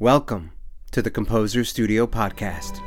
Welcome 0.00 0.52
to 0.92 1.02
the 1.02 1.10
Composer 1.10 1.64
Studio 1.64 2.06
Podcast. 2.06 2.80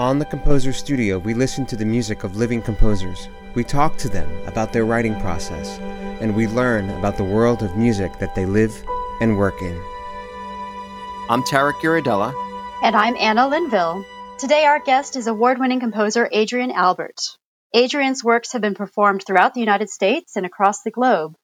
On 0.00 0.18
the 0.18 0.24
Composer 0.24 0.72
Studio, 0.72 1.20
we 1.20 1.32
listen 1.32 1.64
to 1.66 1.76
the 1.76 1.84
music 1.84 2.24
of 2.24 2.36
living 2.36 2.60
composers. 2.60 3.28
We 3.54 3.62
talk 3.62 3.96
to 3.98 4.08
them 4.08 4.28
about 4.48 4.72
their 4.72 4.84
writing 4.84 5.14
process, 5.20 5.78
and 6.20 6.34
we 6.34 6.48
learn 6.48 6.90
about 6.90 7.16
the 7.16 7.22
world 7.22 7.62
of 7.62 7.76
music 7.76 8.18
that 8.18 8.34
they 8.34 8.44
live 8.44 8.74
and 9.20 9.38
work 9.38 9.62
in. 9.62 9.80
I'm 11.30 11.44
Tarek 11.44 11.74
Uradella. 11.84 12.34
And 12.82 12.96
I'm 12.96 13.16
Anna 13.16 13.46
Linville. 13.46 14.04
Today, 14.40 14.64
our 14.64 14.80
guest 14.80 15.14
is 15.14 15.28
award 15.28 15.60
winning 15.60 15.78
composer 15.78 16.28
Adrienne 16.34 16.72
Albert. 16.72 17.20
Adrienne's 17.74 18.22
works 18.22 18.52
have 18.52 18.60
been 18.60 18.74
performed 18.74 19.24
throughout 19.26 19.54
the 19.54 19.60
United 19.60 19.88
States 19.88 20.36
and 20.36 20.44
across 20.44 20.82
the 20.82 20.90
globe, 20.90 21.34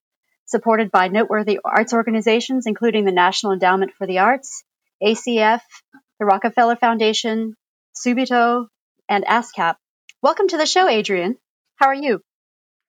supported 0.45 0.91
by 0.91 1.09
noteworthy 1.09 1.59
arts 1.65 1.95
organizations 1.95 2.67
including 2.67 3.07
the 3.07 3.13
National 3.13 3.53
Endowment 3.53 3.93
for 3.97 4.07
the 4.07 4.19
Arts, 4.19 4.63
ACF, 5.03 5.63
the 6.19 6.27
Rockefeller 6.27 6.77
Foundation, 6.77 7.55
Subito, 7.95 8.67
and 9.09 9.25
ASCAP. 9.25 9.77
Welcome 10.21 10.49
to 10.49 10.59
the 10.59 10.67
show, 10.67 10.87
Adrienne. 10.87 11.37
How 11.77 11.87
are 11.87 11.95
you? 11.95 12.21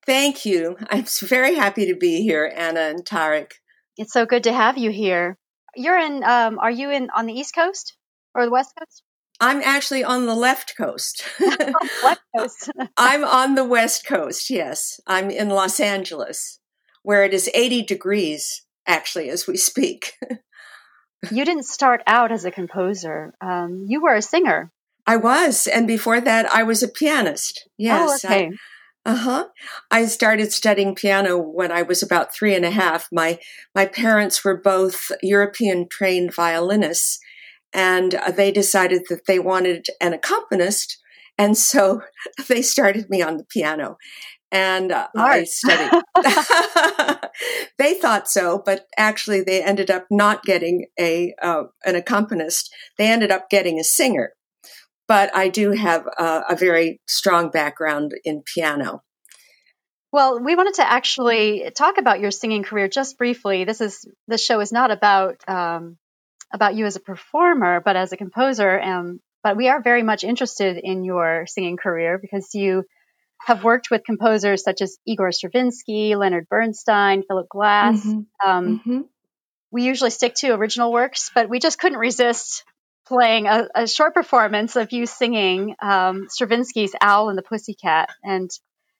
Thank 0.05 0.45
you. 0.45 0.75
I'm 0.89 1.05
very 1.21 1.55
happy 1.55 1.87
to 1.87 1.95
be 1.95 2.23
here, 2.23 2.51
Anna 2.53 2.81
and 2.81 3.05
Tarek. 3.05 3.51
It's 3.97 4.11
so 4.11 4.25
good 4.25 4.43
to 4.45 4.53
have 4.53 4.77
you 4.77 4.91
here. 4.91 5.37
You're 5.75 5.99
in. 5.99 6.23
Um, 6.23 6.59
are 6.59 6.71
you 6.71 6.89
in 6.89 7.09
on 7.15 7.25
the 7.25 7.33
East 7.33 7.55
Coast 7.55 7.95
or 8.35 8.43
the 8.43 8.51
West 8.51 8.73
Coast? 8.77 9.03
I'm 9.39 9.61
actually 9.63 10.03
on 10.03 10.25
the 10.25 10.35
left 10.35 10.75
coast. 10.77 11.23
left 12.03 12.21
coast. 12.37 12.69
I'm 12.97 13.23
on 13.23 13.55
the 13.55 13.63
West 13.63 14.05
Coast. 14.05 14.49
Yes, 14.49 14.99
I'm 15.07 15.29
in 15.29 15.49
Los 15.49 15.79
Angeles, 15.79 16.59
where 17.03 17.23
it 17.23 17.33
is 17.33 17.49
80 17.53 17.83
degrees 17.83 18.65
actually 18.85 19.29
as 19.29 19.47
we 19.47 19.55
speak. 19.55 20.13
you 21.31 21.45
didn't 21.45 21.65
start 21.65 22.01
out 22.05 22.31
as 22.31 22.43
a 22.43 22.51
composer. 22.51 23.33
Um, 23.39 23.85
you 23.87 24.01
were 24.01 24.15
a 24.15 24.21
singer. 24.21 24.71
I 25.07 25.15
was, 25.15 25.67
and 25.67 25.87
before 25.87 26.19
that, 26.21 26.51
I 26.53 26.63
was 26.63 26.83
a 26.83 26.87
pianist. 26.87 27.67
Yes. 27.77 28.25
Oh, 28.25 28.27
okay. 28.27 28.51
Uh 29.05 29.15
huh. 29.15 29.47
I 29.89 30.05
started 30.05 30.51
studying 30.51 30.93
piano 30.93 31.37
when 31.37 31.71
I 31.71 31.81
was 31.81 32.03
about 32.03 32.33
three 32.33 32.53
and 32.53 32.65
a 32.65 32.69
half. 32.69 33.07
My 33.11 33.39
my 33.73 33.85
parents 33.85 34.43
were 34.43 34.57
both 34.57 35.11
European 35.23 35.87
trained 35.87 36.33
violinists, 36.35 37.19
and 37.73 38.15
uh, 38.15 38.31
they 38.31 38.51
decided 38.51 39.03
that 39.09 39.25
they 39.25 39.39
wanted 39.39 39.87
an 40.01 40.13
accompanist, 40.13 40.97
and 41.37 41.57
so 41.57 42.01
they 42.47 42.61
started 42.61 43.09
me 43.09 43.21
on 43.21 43.37
the 43.37 43.45
piano. 43.45 43.97
And 44.51 44.91
uh, 44.91 45.07
I 45.15 45.43
studied. 45.43 45.91
they 47.77 47.93
thought 47.93 48.27
so, 48.27 48.63
but 48.65 48.87
actually, 48.97 49.41
they 49.41 49.63
ended 49.63 49.91
up 49.91 50.07
not 50.09 50.43
getting 50.43 50.87
a 50.99 51.35
uh, 51.39 51.65
an 51.85 51.95
accompanist. 51.95 52.73
They 52.97 53.07
ended 53.07 53.29
up 53.29 53.51
getting 53.51 53.79
a 53.79 53.83
singer 53.83 54.33
but 55.09 55.35
I 55.35 55.49
do 55.49 55.71
have 55.71 56.05
a, 56.05 56.43
a 56.51 56.55
very 56.55 57.01
strong 57.07 57.49
background 57.49 58.13
in 58.23 58.43
piano. 58.43 59.01
Well, 60.11 60.39
we 60.39 60.55
wanted 60.55 60.75
to 60.75 60.89
actually 60.89 61.71
talk 61.75 61.97
about 61.97 62.19
your 62.19 62.31
singing 62.31 62.63
career 62.63 62.87
just 62.87 63.17
briefly. 63.17 63.63
This 63.63 63.81
is 63.81 64.07
this 64.27 64.45
show 64.45 64.59
is 64.59 64.71
not 64.71 64.91
about 64.91 65.37
um, 65.47 65.97
about 66.53 66.75
you 66.75 66.85
as 66.85 66.95
a 66.95 66.99
performer, 66.99 67.81
but 67.83 67.95
as 67.95 68.11
a 68.11 68.17
composer. 68.17 68.79
Um, 68.79 69.19
but 69.43 69.55
we 69.55 69.69
are 69.69 69.81
very 69.81 70.03
much 70.03 70.23
interested 70.23 70.77
in 70.77 71.03
your 71.03 71.45
singing 71.47 71.77
career 71.77 72.17
because 72.17 72.53
you 72.53 72.83
have 73.45 73.63
worked 73.63 73.89
with 73.89 74.03
composers 74.03 74.63
such 74.63 74.81
as 74.81 74.97
Igor 75.05 75.31
Stravinsky, 75.31 76.15
Leonard 76.15 76.47
Bernstein, 76.49 77.23
Philip 77.23 77.47
Glass. 77.49 78.05
Mm-hmm. 78.05 78.49
Um, 78.49 78.79
mm-hmm. 78.79 79.01
We 79.71 79.83
usually 79.83 80.09
stick 80.09 80.33
to 80.35 80.53
original 80.53 80.91
works, 80.91 81.31
but 81.33 81.49
we 81.49 81.59
just 81.59 81.79
couldn't 81.79 81.99
resist 81.99 82.65
playing 83.07 83.47
a, 83.47 83.67
a 83.75 83.87
short 83.87 84.13
performance 84.13 84.75
of 84.75 84.91
you 84.91 85.05
singing 85.05 85.75
um, 85.81 86.27
Stravinsky's 86.29 86.95
Owl 87.01 87.29
and 87.29 87.37
the 87.37 87.43
Pussycat. 87.43 88.09
And 88.23 88.49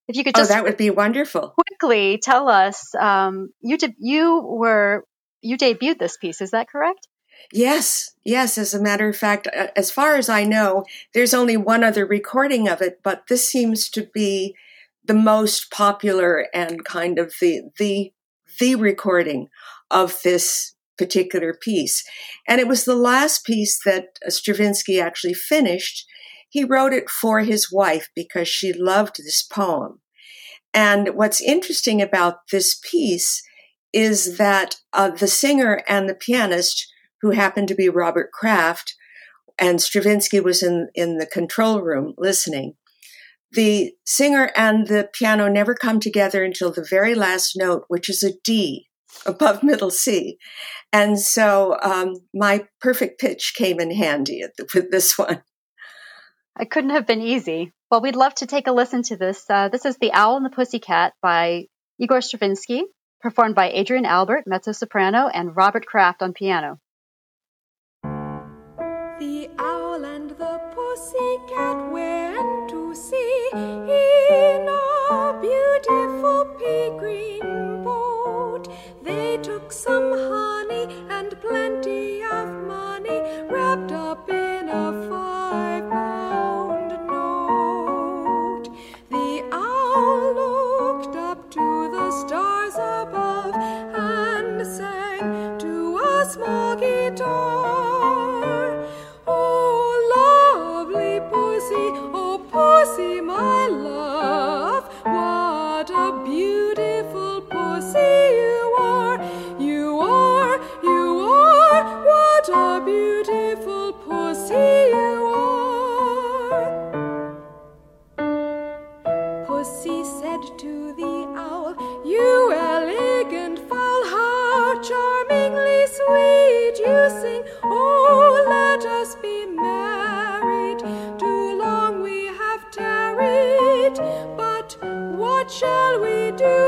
if 0.08 0.16
you 0.16 0.24
could 0.24 0.36
oh, 0.38 0.40
just 0.40 0.52
oh, 0.52 0.54
that 0.54 0.64
would 0.64 0.78
be 0.78 0.90
wonderful. 0.90 1.54
Quickly 1.68 2.20
tell 2.22 2.50
us, 2.50 2.96
um, 2.96 3.50
you 3.62 3.78
did, 3.78 3.96
you 4.00 4.42
were 4.42 5.06
you 5.42 5.58
debuted 5.58 6.00
this 6.00 6.18
piece. 6.18 6.42
Is 6.42 6.52
that 6.52 6.70
correct? 6.70 7.08
Yes, 7.52 8.12
yes. 8.24 8.58
As 8.58 8.74
a 8.74 8.82
matter 8.82 9.10
of 9.10 9.18
fact, 9.18 9.48
as 9.48 9.90
far 9.90 10.16
as 10.16 10.30
I 10.30 10.44
know, 10.44 10.86
there's 11.14 11.34
only 11.34 11.58
one 11.58 11.84
other 11.84 12.06
recording 12.06 12.68
of 12.68 12.82
it, 12.82 13.00
but 13.04 13.28
this 13.28 13.50
seems 13.50 13.90
to 13.90 14.08
be 14.14 14.56
the 15.04 15.16
most 15.16 15.72
popular 15.72 16.48
and 16.54 16.86
kind 16.86 17.18
of 17.18 17.34
the 17.42 17.62
the 17.80 18.14
the 18.60 18.76
recording 18.76 19.48
of 19.90 20.22
this 20.24 20.76
particular 20.98 21.54
piece. 21.54 22.04
And 22.48 22.60
it 22.60 22.68
was 22.68 22.86
the 22.86 22.96
last 22.96 23.46
piece 23.46 23.80
that 23.86 24.20
Stravinsky 24.28 25.00
actually 25.00 25.34
finished. 25.34 26.06
He 26.50 26.64
wrote 26.64 26.94
it 26.94 27.10
for 27.10 27.40
his 27.40 27.72
wife 27.72 28.10
because 28.16 28.48
she 28.48 28.74
loved 28.74 29.18
this 29.18 29.42
poem. 29.42 30.02
And 30.74 31.16
what's 31.16 31.42
interesting 31.42 32.02
about 32.02 32.50
this 32.52 32.80
piece 32.84 33.42
is 33.94 34.38
that 34.38 34.76
uh, 34.94 35.10
the 35.10 35.28
singer 35.28 35.82
and 35.88 36.08
the 36.08 36.14
pianist, 36.16 36.92
who 37.22 37.32
happened 37.32 37.68
to 37.70 37.76
be 37.76 37.90
Robert 37.90 38.32
Kraft, 38.32 38.96
and 39.58 39.82
Stravinsky 39.82 40.40
was 40.40 40.64
in, 40.64 40.90
in 40.96 41.18
the 41.18 41.26
control 41.26 41.82
room 41.82 42.14
listening. 42.18 42.74
The 43.52 43.94
singer 44.06 44.52
and 44.56 44.88
the 44.88 45.10
piano 45.14 45.48
never 45.48 45.74
come 45.74 46.00
together 46.00 46.44
until 46.44 46.72
the 46.72 46.86
very 46.88 47.16
last 47.16 47.54
note, 47.56 47.84
which 47.88 48.10
is 48.10 48.24
a 48.24 48.34
D 48.44 48.88
above 49.26 49.64
middle 49.64 49.90
C. 49.90 50.38
And 50.94 51.20
so 51.20 51.78
um, 51.82 52.14
my 52.34 52.66
perfect 52.80 53.20
pitch 53.20 53.54
came 53.58 53.80
in 53.80 53.92
handy 53.92 54.44
the, 54.58 54.68
with 54.74 54.92
this 54.92 55.18
one. 55.18 55.42
It 56.60 56.70
couldn't 56.70 56.92
have 56.92 57.08
been 57.08 57.22
easy. 57.22 57.74
Well, 57.90 58.02
we'd 58.02 58.16
love 58.16 58.36
to 58.36 58.46
take 58.46 58.68
a 58.68 58.72
listen 58.72 59.02
to 59.04 59.18
this. 59.18 59.46
Uh, 59.50 59.70
this 59.70 59.86
is 59.86 59.98
The 59.98 60.12
Owl 60.14 60.38
and 60.38 60.46
the 60.46 60.52
Pussycat 60.52 61.14
by 61.22 61.66
Igor 62.00 62.22
Stravinsky, 62.22 62.84
performed 63.20 63.56
by 63.56 63.72
Adrienne 63.72 64.06
Albert, 64.06 64.44
mezzo 64.46 64.74
soprano, 64.74 65.28
and 65.28 65.56
Robert 65.56 65.86
Kraft 65.86 66.22
on 66.22 66.34
piano. 66.34 66.80
Pussycat 71.00 71.92
went 71.92 72.70
to 72.70 72.94
sea 72.94 73.50
in 73.54 74.68
a 74.68 75.40
beautiful 75.42 76.46
pea 76.58 76.90
green 77.00 77.84
boat. 77.84 78.68
They 79.02 79.38
took 79.38 79.72
some 79.72 80.12
honey 80.12 81.06
and 81.10 81.40
plenty 81.40 82.22
of 82.24 82.50
money 82.68 83.22
wrapped 83.50 83.94
up 83.94 84.30
in 84.30 84.68
a 84.68 85.08
five 85.10 85.90
pound 85.90 86.92
note. 87.08 88.68
The 89.10 89.44
owl 89.54 90.34
looked 90.42 91.16
up 91.16 91.50
to 91.52 91.92
the 91.96 92.12
stars 92.12 92.76
above 92.76 93.56
and 93.56 94.68
sang 94.68 95.58
to 95.60 95.98
a 95.98 96.30
small 96.30 96.76
guitar. 96.76 97.59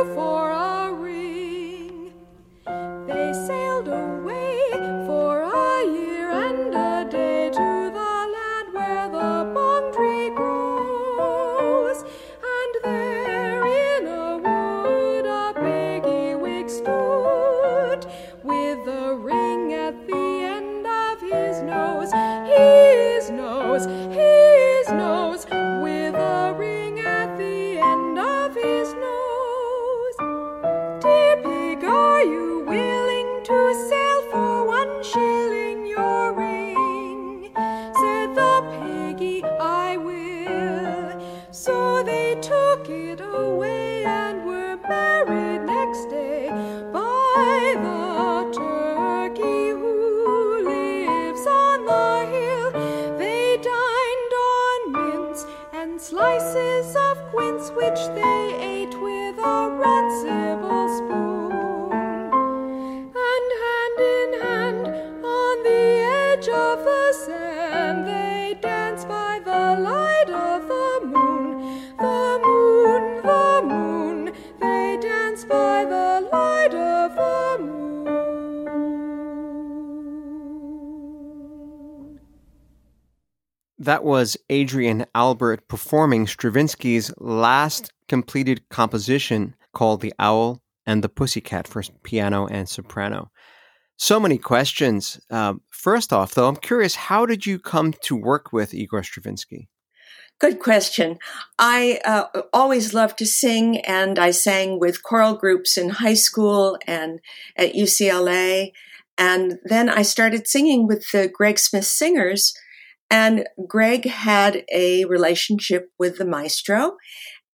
We 0.03 0.31
That 83.92 84.06
was 84.06 84.38
Adrienne 84.50 85.06
Albert 85.14 85.68
performing 85.68 86.26
Stravinsky's 86.26 87.14
last 87.18 87.92
completed 88.08 88.70
composition 88.70 89.54
called 89.74 90.00
The 90.00 90.14
Owl 90.18 90.62
and 90.86 91.04
the 91.04 91.10
Pussycat 91.10 91.68
for 91.68 91.84
piano 92.02 92.48
and 92.48 92.70
soprano. 92.70 93.32
So 93.98 94.18
many 94.18 94.38
questions. 94.38 95.20
Uh, 95.30 95.56
first 95.72 96.14
off, 96.14 96.34
though, 96.36 96.48
I'm 96.48 96.56
curious 96.56 96.96
how 96.96 97.26
did 97.26 97.46
you 97.46 97.60
come 97.60 97.92
to 98.04 98.16
work 98.16 98.54
with 98.54 98.74
Igor 98.74 99.04
Stravinsky? 99.04 99.68
Good 100.40 100.60
question. 100.60 101.20
I 101.60 102.00
uh, 102.06 102.44
always 102.54 102.94
loved 102.94 103.18
to 103.18 103.26
sing, 103.26 103.80
and 103.80 104.18
I 104.18 104.32
sang 104.32 104.80
with 104.80 105.04
choral 105.04 105.34
groups 105.34 105.78
in 105.78 105.90
high 105.90 106.14
school 106.14 106.78
and 106.88 107.20
at 107.58 107.74
UCLA. 107.74 108.72
And 109.18 109.60
then 109.66 109.90
I 109.90 110.04
started 110.04 110.48
singing 110.48 110.88
with 110.88 111.12
the 111.12 111.28
Greg 111.28 111.60
Smith 111.60 111.84
Singers. 111.84 112.54
And 113.12 113.46
Greg 113.68 114.06
had 114.06 114.63
a 114.74 115.04
relationship 115.04 115.90
with 116.00 116.18
the 116.18 116.25
maestro, 116.25 116.96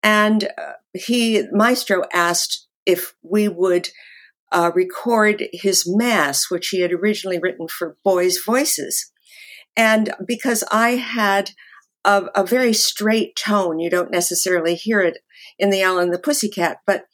and 0.04 0.44
uh, 0.44 0.74
he 0.94 1.46
maestro 1.52 2.04
asked 2.14 2.68
if 2.86 3.16
we 3.24 3.48
would 3.48 3.90
uh, 4.52 4.72
record 4.76 5.48
his 5.52 5.84
mass, 5.88 6.52
which 6.52 6.70
he 6.70 6.82
had 6.82 6.94
originally 6.94 7.40
written 7.40 7.68
for 7.68 7.98
boys' 8.06 8.38
voices. 8.38 9.12
And 9.76 10.14
because 10.26 10.64
I 10.72 10.92
had 10.92 11.52
a, 12.06 12.26
a 12.36 12.46
very 12.46 12.74
straight 12.74 13.36
tone, 13.36 13.80
you 13.80 13.90
don't 13.90 14.12
necessarily 14.12 14.76
hear 14.76 15.02
it 15.02 15.18
in 15.58 15.72
the 15.72 15.84
Owl 15.84 15.98
and 15.98 16.14
the 16.14 16.20
Pussycat, 16.20 16.78
but 16.86 17.06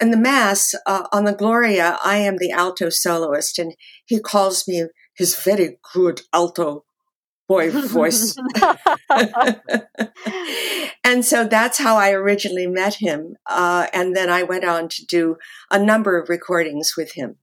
in 0.00 0.10
the 0.10 0.16
Mass 0.16 0.74
uh, 0.86 1.06
on 1.12 1.24
the 1.24 1.34
Gloria, 1.34 1.98
I 2.02 2.16
am 2.16 2.38
the 2.38 2.50
alto 2.50 2.88
soloist, 2.88 3.58
and 3.58 3.74
he 4.06 4.18
calls 4.18 4.66
me 4.66 4.86
his 5.14 5.36
very 5.36 5.76
good 5.92 6.22
alto 6.32 6.84
boy 7.50 7.68
voice. 7.88 8.36
and 11.02 11.24
so 11.24 11.44
that's 11.44 11.78
how 11.78 11.96
I 11.96 12.12
originally 12.12 12.68
met 12.68 12.94
him. 12.94 13.36
Uh, 13.44 13.88
and 13.92 14.14
then 14.16 14.30
I 14.30 14.44
went 14.44 14.64
on 14.64 14.88
to 14.88 15.04
do 15.04 15.36
a 15.68 15.78
number 15.78 16.16
of 16.16 16.28
recordings 16.28 16.92
with 16.96 17.12
him. 17.12 17.36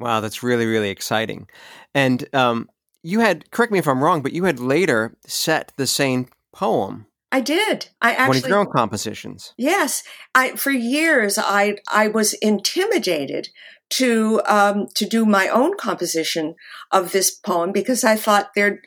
Wow, 0.00 0.20
that's 0.20 0.42
really, 0.42 0.66
really 0.66 0.90
exciting. 0.90 1.48
And 1.94 2.28
um, 2.34 2.68
you 3.04 3.20
had, 3.20 3.48
correct 3.52 3.70
me 3.70 3.78
if 3.78 3.86
I'm 3.86 4.02
wrong, 4.02 4.20
but 4.20 4.32
you 4.32 4.44
had 4.44 4.58
later 4.58 5.16
set 5.26 5.72
the 5.76 5.86
same 5.86 6.26
poem. 6.52 7.06
I 7.30 7.40
did. 7.40 7.90
I 8.02 8.12
actually 8.12 8.26
one 8.26 8.36
of 8.38 8.48
your 8.48 8.58
own 8.58 8.70
compositions. 8.74 9.52
Yes, 9.58 10.02
I 10.34 10.50
for 10.52 10.70
years 10.70 11.38
I 11.38 11.76
I 11.88 12.06
was 12.06 12.34
intimidated 12.34 13.48
to 13.90 14.40
um, 14.46 14.86
to 14.94 15.04
do 15.04 15.26
my 15.26 15.48
own 15.48 15.76
composition 15.76 16.54
of 16.92 17.12
this 17.12 17.32
poem 17.32 17.72
because 17.72 18.04
I 18.04 18.16
thought 18.16 18.50
there 18.54 18.80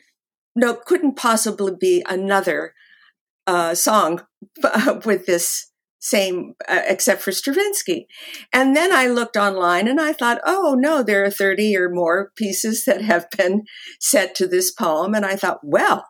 no 0.54 0.74
couldn't 0.74 1.16
possibly 1.16 1.72
be 1.78 2.04
another 2.08 2.74
uh, 3.46 3.74
song 3.74 4.22
with 5.04 5.26
this 5.26 5.70
same 6.00 6.54
uh, 6.68 6.82
except 6.88 7.22
for 7.22 7.30
Stravinsky. 7.30 8.06
And 8.52 8.74
then 8.74 8.92
I 8.92 9.06
looked 9.06 9.36
online 9.36 9.86
and 9.86 10.00
I 10.00 10.12
thought, 10.12 10.40
oh 10.46 10.74
no, 10.78 11.02
there 11.02 11.24
are 11.24 11.30
30 11.30 11.76
or 11.76 11.90
more 11.90 12.32
pieces 12.36 12.84
that 12.86 13.02
have 13.02 13.28
been 13.36 13.64
set 14.00 14.34
to 14.36 14.46
this 14.46 14.72
poem. 14.72 15.14
And 15.14 15.26
I 15.26 15.36
thought, 15.36 15.60
well, 15.62 16.06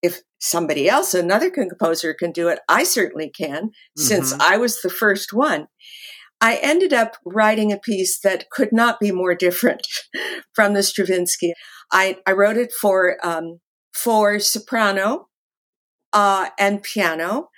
if 0.00 0.20
somebody 0.40 0.88
else, 0.88 1.12
another 1.12 1.50
composer 1.50 2.14
can 2.14 2.32
do 2.32 2.48
it, 2.48 2.60
I 2.68 2.84
certainly 2.84 3.30
can, 3.30 3.66
mm-hmm. 3.66 4.02
since 4.02 4.32
I 4.34 4.56
was 4.56 4.80
the 4.80 4.90
first 4.90 5.32
one. 5.32 5.66
I 6.40 6.58
ended 6.60 6.92
up 6.92 7.16
writing 7.24 7.72
a 7.72 7.78
piece 7.78 8.18
that 8.20 8.50
could 8.50 8.72
not 8.72 8.98
be 8.98 9.12
more 9.12 9.34
different 9.34 9.86
from 10.54 10.74
the 10.74 10.82
Stravinsky. 10.82 11.54
I, 11.92 12.18
I 12.26 12.32
wrote 12.32 12.56
it 12.56 12.72
for 12.80 13.16
um, 13.22 13.60
for 13.94 14.38
soprano 14.38 15.28
uh, 16.12 16.48
and 16.58 16.82
piano. 16.82 17.50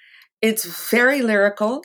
It's 0.42 0.64
very 0.90 1.22
lyrical, 1.22 1.84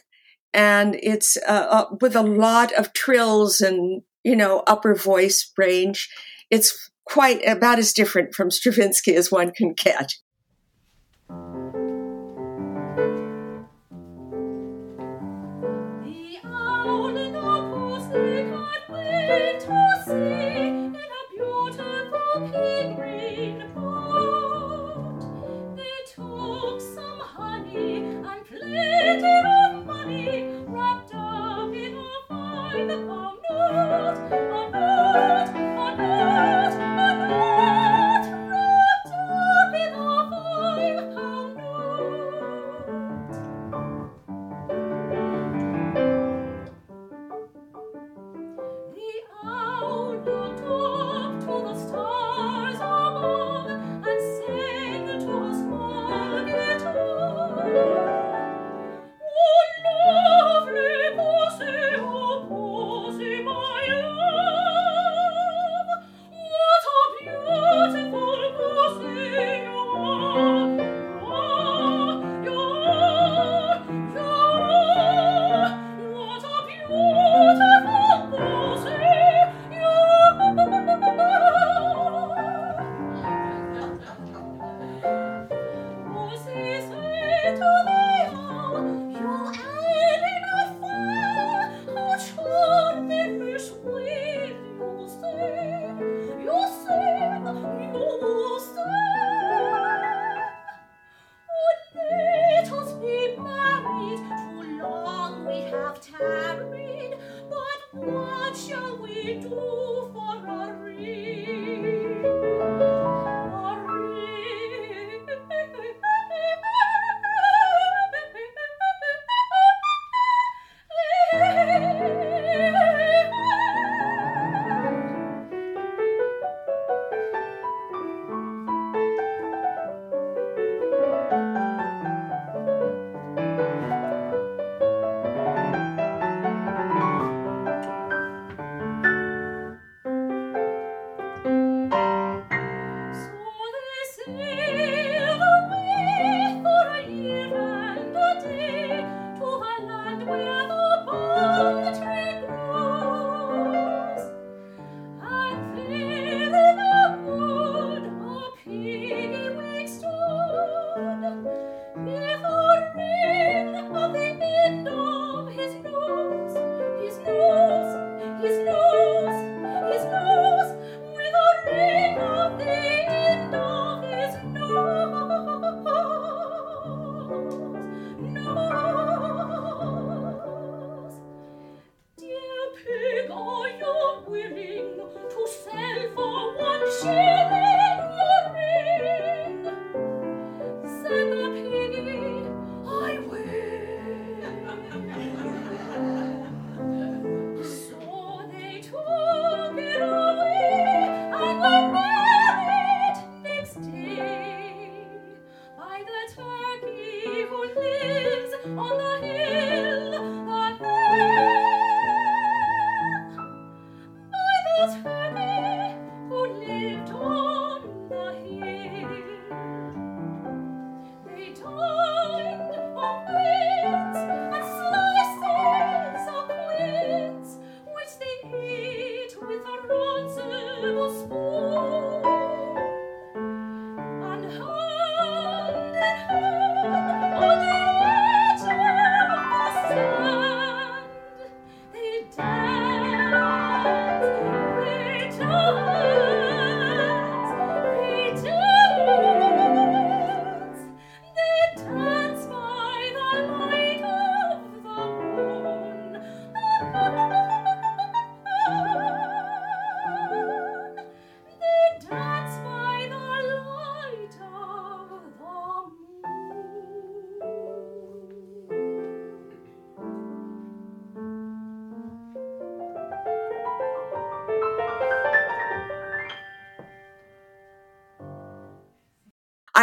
and 0.54 0.96
it's 0.96 1.38
uh, 1.48 1.68
uh, 1.70 1.96
with 2.02 2.16
a 2.16 2.24
lot 2.24 2.74
of 2.74 2.94
trills 2.94 3.62
and 3.62 4.02
you 4.24 4.36
know 4.36 4.64
upper 4.68 4.96
voice 4.96 5.52
range. 5.58 6.10
It's 6.50 6.92
quite 7.06 7.46
about 7.48 7.80
as 7.80 7.94
different 7.94 8.36
from 8.36 8.52
Stravinsky 8.52 9.16
as 9.16 9.32
one 9.32 9.52
can 9.52 9.74
get. 9.74 10.14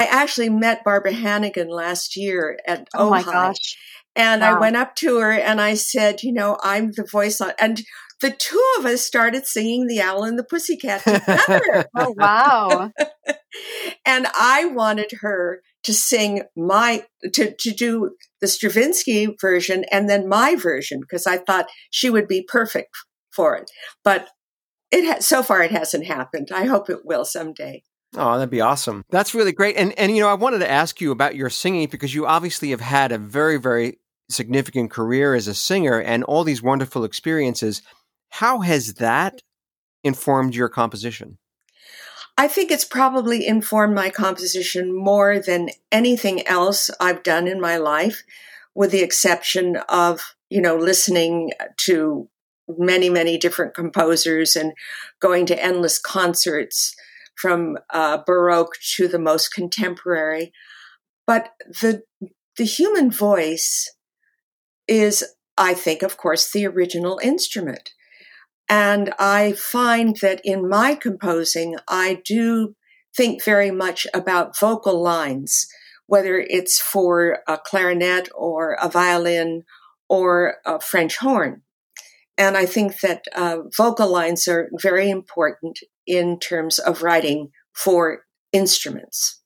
I 0.07 0.23
actually 0.23 0.49
met 0.49 0.85
Barbara 0.85 1.13
Hannigan 1.13 1.69
last 1.69 2.17
year 2.17 2.59
at 2.67 2.89
Oh 2.95 3.11
my 3.11 3.23
Ojai. 3.23 3.33
gosh. 3.33 3.77
And 4.15 4.43
I 4.43 4.59
went 4.59 4.77
up 4.77 4.95
to 4.97 5.19
her 5.19 5.31
and 5.33 5.61
I 5.61 5.75
said, 5.75 6.23
you 6.23 6.33
know, 6.33 6.57
I'm 6.63 6.93
the 6.93 7.07
voice 7.11 7.39
on, 7.41 7.53
and 7.61 7.83
the 8.23 8.31
two 8.31 8.65
of 8.79 8.87
us 8.87 9.03
started 9.03 9.47
singing 9.47 9.87
The 9.89 10.01
Owl 10.01 10.25
and 10.25 10.39
the 10.39 10.45
Pussycat 10.45 11.03
together. 11.03 11.85
Oh 11.97 12.15
wow. 12.17 12.91
and 14.07 14.27
I 14.35 14.65
wanted 14.67 15.11
her 15.21 15.61
to 15.85 15.93
sing 15.93 16.43
my, 16.57 17.05
to, 17.35 17.55
to 17.55 17.71
do 17.73 18.13
the 18.41 18.49
Stravinsky 18.49 19.37
version 19.39 19.85
and 19.93 20.09
then 20.09 20.29
my 20.29 20.55
version 20.57 21.01
because 21.01 21.27
I 21.27 21.37
thought 21.37 21.67
she 21.91 22.09
would 22.09 22.27
be 22.27 22.43
perfect 22.43 22.91
for 23.35 23.55
it. 23.57 23.71
But 24.03 24.29
it 24.91 25.05
ha- 25.07 25.21
so 25.21 25.43
far 25.43 25.63
it 25.63 25.71
hasn't 25.73 26.07
happened. 26.07 26.49
I 26.53 26.65
hope 26.65 26.89
it 26.89 27.05
will 27.05 27.27
someday. 27.27 27.83
Oh, 28.17 28.35
that'd 28.35 28.51
be 28.51 28.61
awesome. 28.61 29.05
That's 29.11 29.35
really 29.35 29.53
great. 29.53 29.77
And 29.77 29.93
and 29.99 30.15
you 30.15 30.23
know, 30.23 30.29
I 30.29 30.35
wanted 30.35 30.61
to 30.61 30.71
ask 30.71 31.01
you 31.01 31.11
about 31.11 31.37
your 31.37 31.51
singing 31.51 31.89
because 31.89 32.15
you 32.15 32.27
obviously 32.27 32.71
have 32.71 32.81
had 32.81 33.13
a 33.13 33.19
very 33.19 33.59
very 33.59 33.99
significant 34.29 34.91
career 34.91 35.35
as 35.35 35.47
a 35.47 35.55
singer 35.55 36.01
and 36.01 36.25
all 36.25 36.45
these 36.45 36.63
wonderful 36.63 37.05
experiences. 37.05 37.83
How 38.31 38.61
has 38.61 38.95
that 38.95 39.43
informed 40.03 40.55
your 40.55 40.69
composition? 40.69 41.39
I 42.39 42.49
think 42.49 42.71
it's 42.71 42.85
probably 42.85 43.47
informed 43.47 43.95
my 43.95 44.11
composition 44.11 44.95
more 44.95 45.39
than 45.39 45.71
anything 45.91 46.47
else 46.47 46.91
I've 47.01 47.23
done 47.23 47.49
in 47.49 47.61
my 47.61 47.79
life, 47.79 48.23
with 48.75 48.91
the 48.91 49.03
exception 49.03 49.79
of, 49.89 50.35
you 50.51 50.61
know, 50.61 50.77
listening 50.77 51.53
to 51.79 52.29
many, 52.69 53.09
many 53.09 53.39
different 53.39 53.75
composers 53.75 54.55
and 54.55 54.75
going 55.19 55.47
to 55.47 55.63
endless 55.63 55.99
concerts 55.99 56.95
from 57.37 57.79
uh, 57.91 58.19
Baroque 58.27 58.77
to 58.97 59.09
the 59.09 59.19
most 59.19 59.53
contemporary. 59.53 60.53
But 61.27 61.51
the, 61.61 62.03
the 62.57 62.65
human 62.65 63.11
voice 63.11 63.93
is, 64.89 65.25
I 65.59 65.75
think, 65.75 66.03
of 66.03 66.17
course, 66.17 66.51
the 66.51 66.67
original 66.67 67.21
instrument. 67.23 67.91
And 68.69 69.13
I 69.19 69.53
find 69.53 70.17
that 70.23 70.41
in 70.45 70.69
my 70.69 70.95
composing, 70.95 71.77
I 71.89 72.21
do 72.25 72.75
think 73.17 73.43
very 73.43 73.71
much 73.71 74.07
about 74.13 74.59
vocal 74.59 75.03
lines, 75.03 75.67
whether 76.07 76.39
it's 76.39 76.81
for 76.81 77.39
a 77.49 77.59
clarinet 77.59 78.29
or 78.35 78.75
a 78.75 78.89
violin 78.89 79.63
or 80.09 80.57
a 80.65 80.81
French 80.81 81.19
horn. 81.19 81.63
And 82.39 82.57
I 82.57 82.67
think 82.67 83.01
that 83.01 83.25
uh, 83.35 83.59
vocal 83.77 84.11
lines 84.13 84.47
are 84.47 84.69
very 84.81 85.11
important 85.11 85.79
in 86.07 86.39
terms 86.39 86.79
of 86.79 87.03
writing 87.03 87.51
for 87.73 88.23
instruments. 88.53 89.41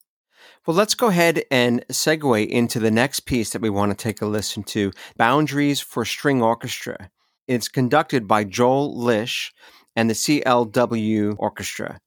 Well, 0.67 0.76
let's 0.76 0.95
go 0.95 1.09
ahead 1.09 1.45
and 1.50 1.85
segue 1.88 2.49
into 2.49 2.79
the 2.79 2.90
next 2.90 3.21
piece 3.21 3.50
that 3.50 3.62
we 3.62 3.71
want 3.71 3.90
to 3.90 4.02
take 4.02 4.21
a 4.21 4.26
listen 4.26 4.62
to 4.64 4.93
Boundaries 5.17 5.81
for 5.81 6.05
String 6.05 6.43
Orchestra. 6.43 7.11
It's 7.49 7.69
conducted 7.69 8.29
by 8.29 8.45
Joel 8.45 8.97
Lish 8.97 9.52
and 9.97 10.11
the 10.11 10.14
CLW 10.14 11.35
Orchestra. 11.38 11.99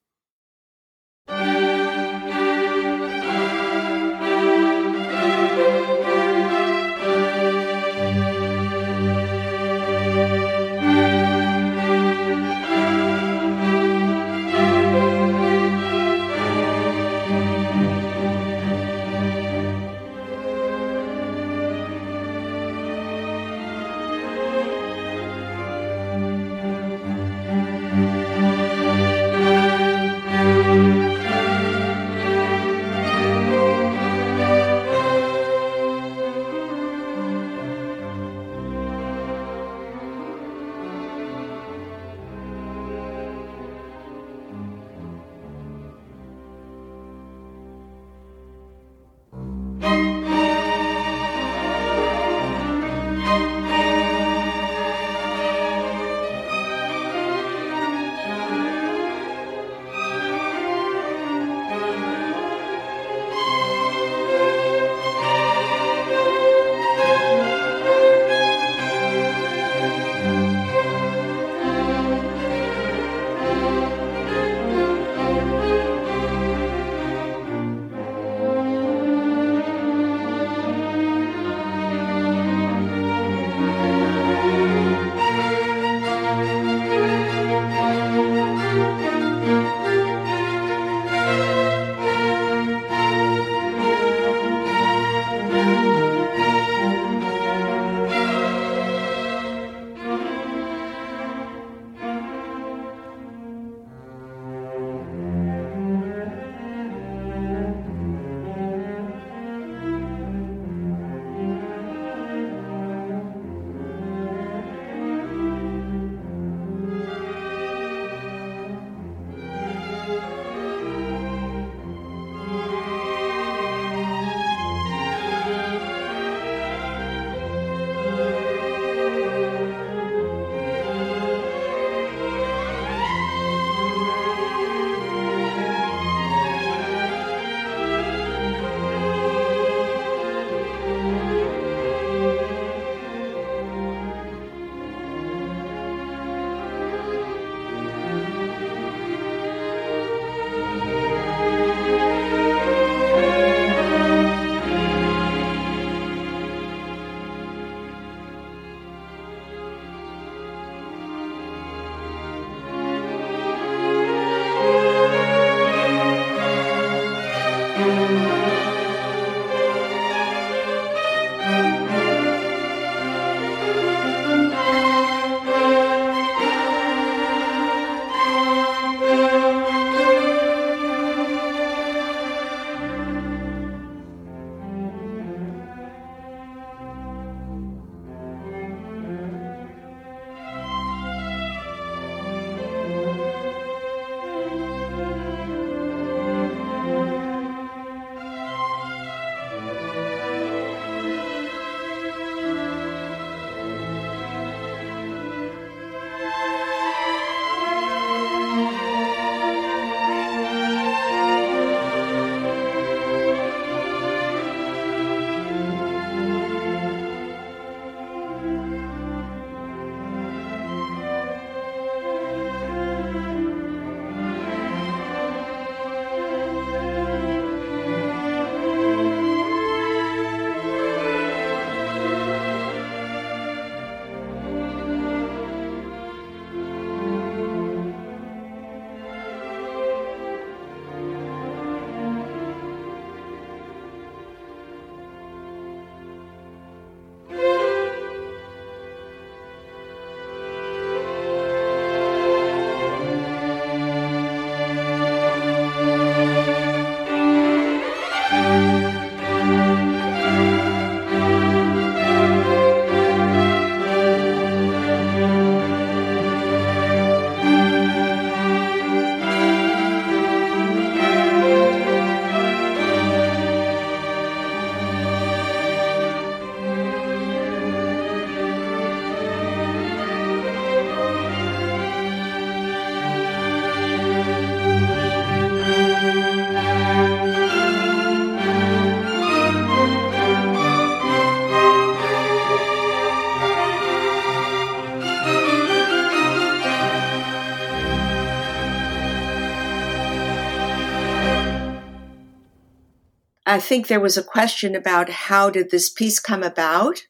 I 303.54 303.60
think 303.60 303.86
there 303.86 304.00
was 304.00 304.18
a 304.18 304.24
question 304.24 304.76
about 304.76 305.10
how 305.10 305.52
did 305.52 305.70
this 305.70 305.88
piece 305.88 306.20
come 306.20 306.42
about, 306.42 307.04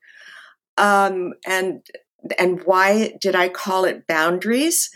um, 0.78 1.36
and 1.48 1.86
and 2.38 2.62
why 2.66 3.14
did 3.22 3.34
I 3.34 3.48
call 3.48 3.86
it 3.86 4.08
boundaries? 4.08 4.90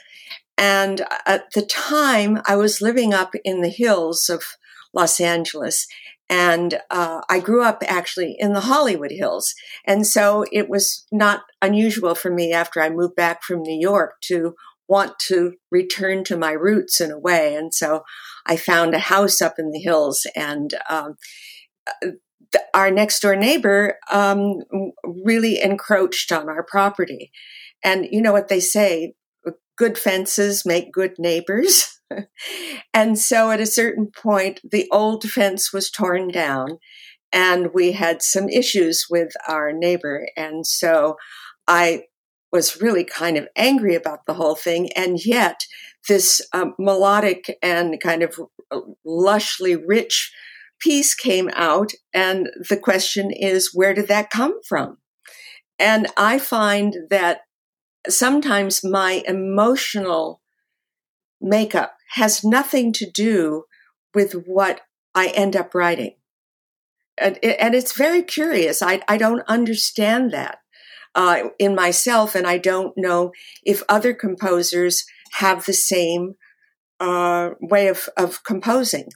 And 0.57 1.05
at 1.25 1.45
the 1.53 1.61
time, 1.61 2.41
I 2.45 2.57
was 2.57 2.81
living 2.81 3.13
up 3.13 3.33
in 3.45 3.61
the 3.61 3.69
hills 3.69 4.29
of 4.29 4.43
Los 4.93 5.21
Angeles, 5.21 5.87
and 6.29 6.81
uh, 6.91 7.21
I 7.29 7.39
grew 7.39 7.63
up 7.63 7.81
actually 7.87 8.35
in 8.37 8.51
the 8.51 8.67
Hollywood 8.71 9.11
Hills, 9.11 9.55
and 9.85 10.05
so 10.05 10.43
it 10.51 10.67
was 10.67 11.05
not 11.13 11.43
unusual 11.61 12.13
for 12.13 12.29
me 12.29 12.51
after 12.51 12.81
I 12.81 12.89
moved 12.89 13.15
back 13.15 13.41
from 13.41 13.61
New 13.61 13.79
York 13.79 14.15
to 14.23 14.55
want 14.87 15.13
to 15.27 15.53
return 15.71 16.23
to 16.25 16.37
my 16.37 16.51
roots 16.51 17.01
in 17.01 17.11
a 17.11 17.19
way. 17.19 17.55
And 17.55 17.73
so 17.73 18.03
I 18.45 18.55
found 18.55 18.93
a 18.93 18.99
house 18.99 19.41
up 19.41 19.55
in 19.57 19.71
the 19.71 19.79
hills 19.79 20.25
and, 20.35 20.73
um, 20.89 21.15
our 22.73 22.89
next 22.89 23.19
door 23.19 23.35
neighbor 23.35 23.97
um, 24.09 24.59
really 25.03 25.61
encroached 25.61 26.31
on 26.31 26.47
our 26.47 26.63
property. 26.63 27.31
And 27.83 28.07
you 28.09 28.21
know 28.21 28.31
what 28.31 28.47
they 28.47 28.61
say 28.61 29.13
good 29.77 29.97
fences 29.97 30.65
make 30.65 30.91
good 30.91 31.13
neighbors. 31.17 31.99
and 32.93 33.17
so 33.17 33.51
at 33.51 33.61
a 33.61 33.65
certain 33.65 34.07
point, 34.07 34.59
the 34.69 34.87
old 34.91 35.23
fence 35.23 35.71
was 35.71 35.91
torn 35.91 36.29
down 36.29 36.79
and 37.31 37.73
we 37.73 37.93
had 37.93 38.21
some 38.21 38.49
issues 38.49 39.05
with 39.09 39.31
our 39.47 39.71
neighbor. 39.71 40.27
And 40.35 40.65
so 40.65 41.15
I 41.67 42.03
was 42.57 42.81
really 42.81 43.03
kind 43.03 43.37
of 43.37 43.47
angry 43.55 43.93
about 43.93 44.25
the 44.25 44.33
whole 44.33 44.55
thing. 44.55 44.89
And 44.93 45.23
yet, 45.23 45.61
this 46.07 46.41
um, 46.53 46.73
melodic 46.79 47.55
and 47.61 48.01
kind 48.01 48.23
of 48.23 48.39
uh, 48.71 48.79
lushly 49.05 49.79
rich 49.85 50.33
piece 50.79 51.13
came 51.13 51.51
out. 51.53 51.91
And 52.15 52.49
the 52.67 52.77
question 52.77 53.29
is, 53.29 53.75
where 53.75 53.93
did 53.93 54.07
that 54.07 54.31
come 54.31 54.59
from? 54.67 54.97
And 55.77 56.07
I 56.17 56.39
find 56.39 56.95
that 57.11 57.41
sometimes 58.09 58.83
my 58.83 59.21
emotional 59.27 60.41
makeup 61.39 61.93
has 62.15 62.43
nothing 62.43 62.91
to 62.93 63.07
do 63.07 63.65
with 64.15 64.33
what 64.47 64.81
I 65.13 65.27
end 65.27 65.55
up 65.55 65.75
writing. 65.75 66.15
And, 67.19 67.37
and 67.43 67.75
it's 67.75 67.93
very 67.93 68.23
curious. 68.23 68.81
I, 68.81 69.03
I 69.07 69.17
don't 69.17 69.43
understand 69.47 70.31
that 70.31 70.57
uh, 71.17 71.49
in 71.57 71.75
myself, 71.75 72.35
and 72.35 72.45
I 72.45 72.59
don't 72.59 72.93
know 72.95 73.31
if 73.65 73.83
other 73.89 74.13
composers 74.13 75.03
have 75.33 75.65
the 75.65 75.73
same 75.73 76.35
uh, 76.99 77.49
way 77.59 77.87
of, 77.87 78.07
of 78.15 78.43
composing. 78.43 79.09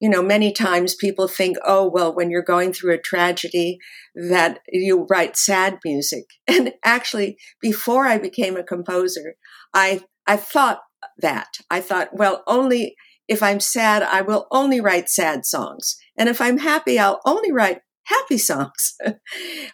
You 0.00 0.10
know, 0.10 0.22
many 0.22 0.52
times 0.52 0.94
people 0.94 1.28
think, 1.28 1.56
oh, 1.64 1.88
well, 1.88 2.14
when 2.14 2.30
you're 2.30 2.42
going 2.42 2.72
through 2.72 2.94
a 2.94 2.98
tragedy, 2.98 3.78
that 4.14 4.60
you 4.68 5.06
write 5.10 5.36
sad 5.36 5.78
music. 5.84 6.24
And 6.46 6.74
actually, 6.84 7.38
before 7.60 8.06
I 8.06 8.18
became 8.18 8.56
a 8.56 8.62
composer, 8.62 9.34
I, 9.72 10.02
I 10.26 10.36
thought 10.36 10.80
that. 11.18 11.48
I 11.70 11.80
thought, 11.80 12.10
well, 12.12 12.42
only 12.46 12.96
if 13.28 13.42
I'm 13.42 13.60
sad, 13.60 14.02
I 14.02 14.22
will 14.22 14.46
only 14.50 14.80
write 14.80 15.08
sad 15.08 15.46
songs. 15.46 15.96
And 16.18 16.28
if 16.28 16.40
I'm 16.40 16.58
happy, 16.58 16.98
I'll 16.98 17.20
only 17.24 17.52
write 17.52 17.80
happy 18.10 18.38
songs. 18.38 18.96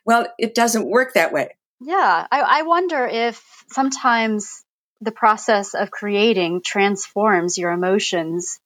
well, 0.04 0.26
it 0.38 0.54
doesn't 0.54 0.86
work 0.88 1.14
that 1.14 1.32
way. 1.32 1.56
Yeah, 1.80 2.26
I, 2.30 2.40
I 2.40 2.62
wonder 2.62 3.06
if 3.06 3.42
sometimes 3.70 4.64
the 5.00 5.12
process 5.12 5.74
of 5.74 5.90
creating 5.90 6.62
transforms 6.64 7.58
your 7.58 7.70
emotions 7.70 8.58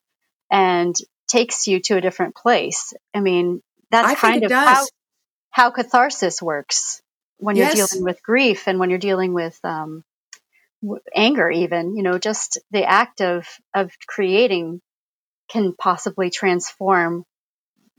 and 0.50 0.94
takes 1.26 1.66
you 1.66 1.80
to 1.80 1.96
a 1.96 2.00
different 2.00 2.35
place. 2.35 2.92
I 3.14 3.20
mean, 3.20 3.62
that's 3.90 4.11
I 4.11 4.14
kind 4.14 4.44
of 4.44 4.52
how, 4.52 4.87
how 5.50 5.70
catharsis 5.70 6.40
works 6.40 7.02
when 7.38 7.56
you're 7.56 7.70
dealing 7.70 8.04
with 8.04 8.22
grief 8.22 8.68
and 8.68 8.78
when 8.78 8.90
you're 8.90 8.98
dealing 8.98 9.33
with 9.33 9.59
um, 9.64 10.04
w- 10.83 11.00
anger, 11.14 11.50
even. 11.50 11.96
You 11.96 12.02
know, 12.02 12.18
just 12.18 12.59
the 12.70 12.85
act 12.85 13.20
of 13.20 13.46
of 13.74 13.90
creating 14.06 14.80
can 15.50 15.74
possibly 15.76 16.30
transform 16.30 17.24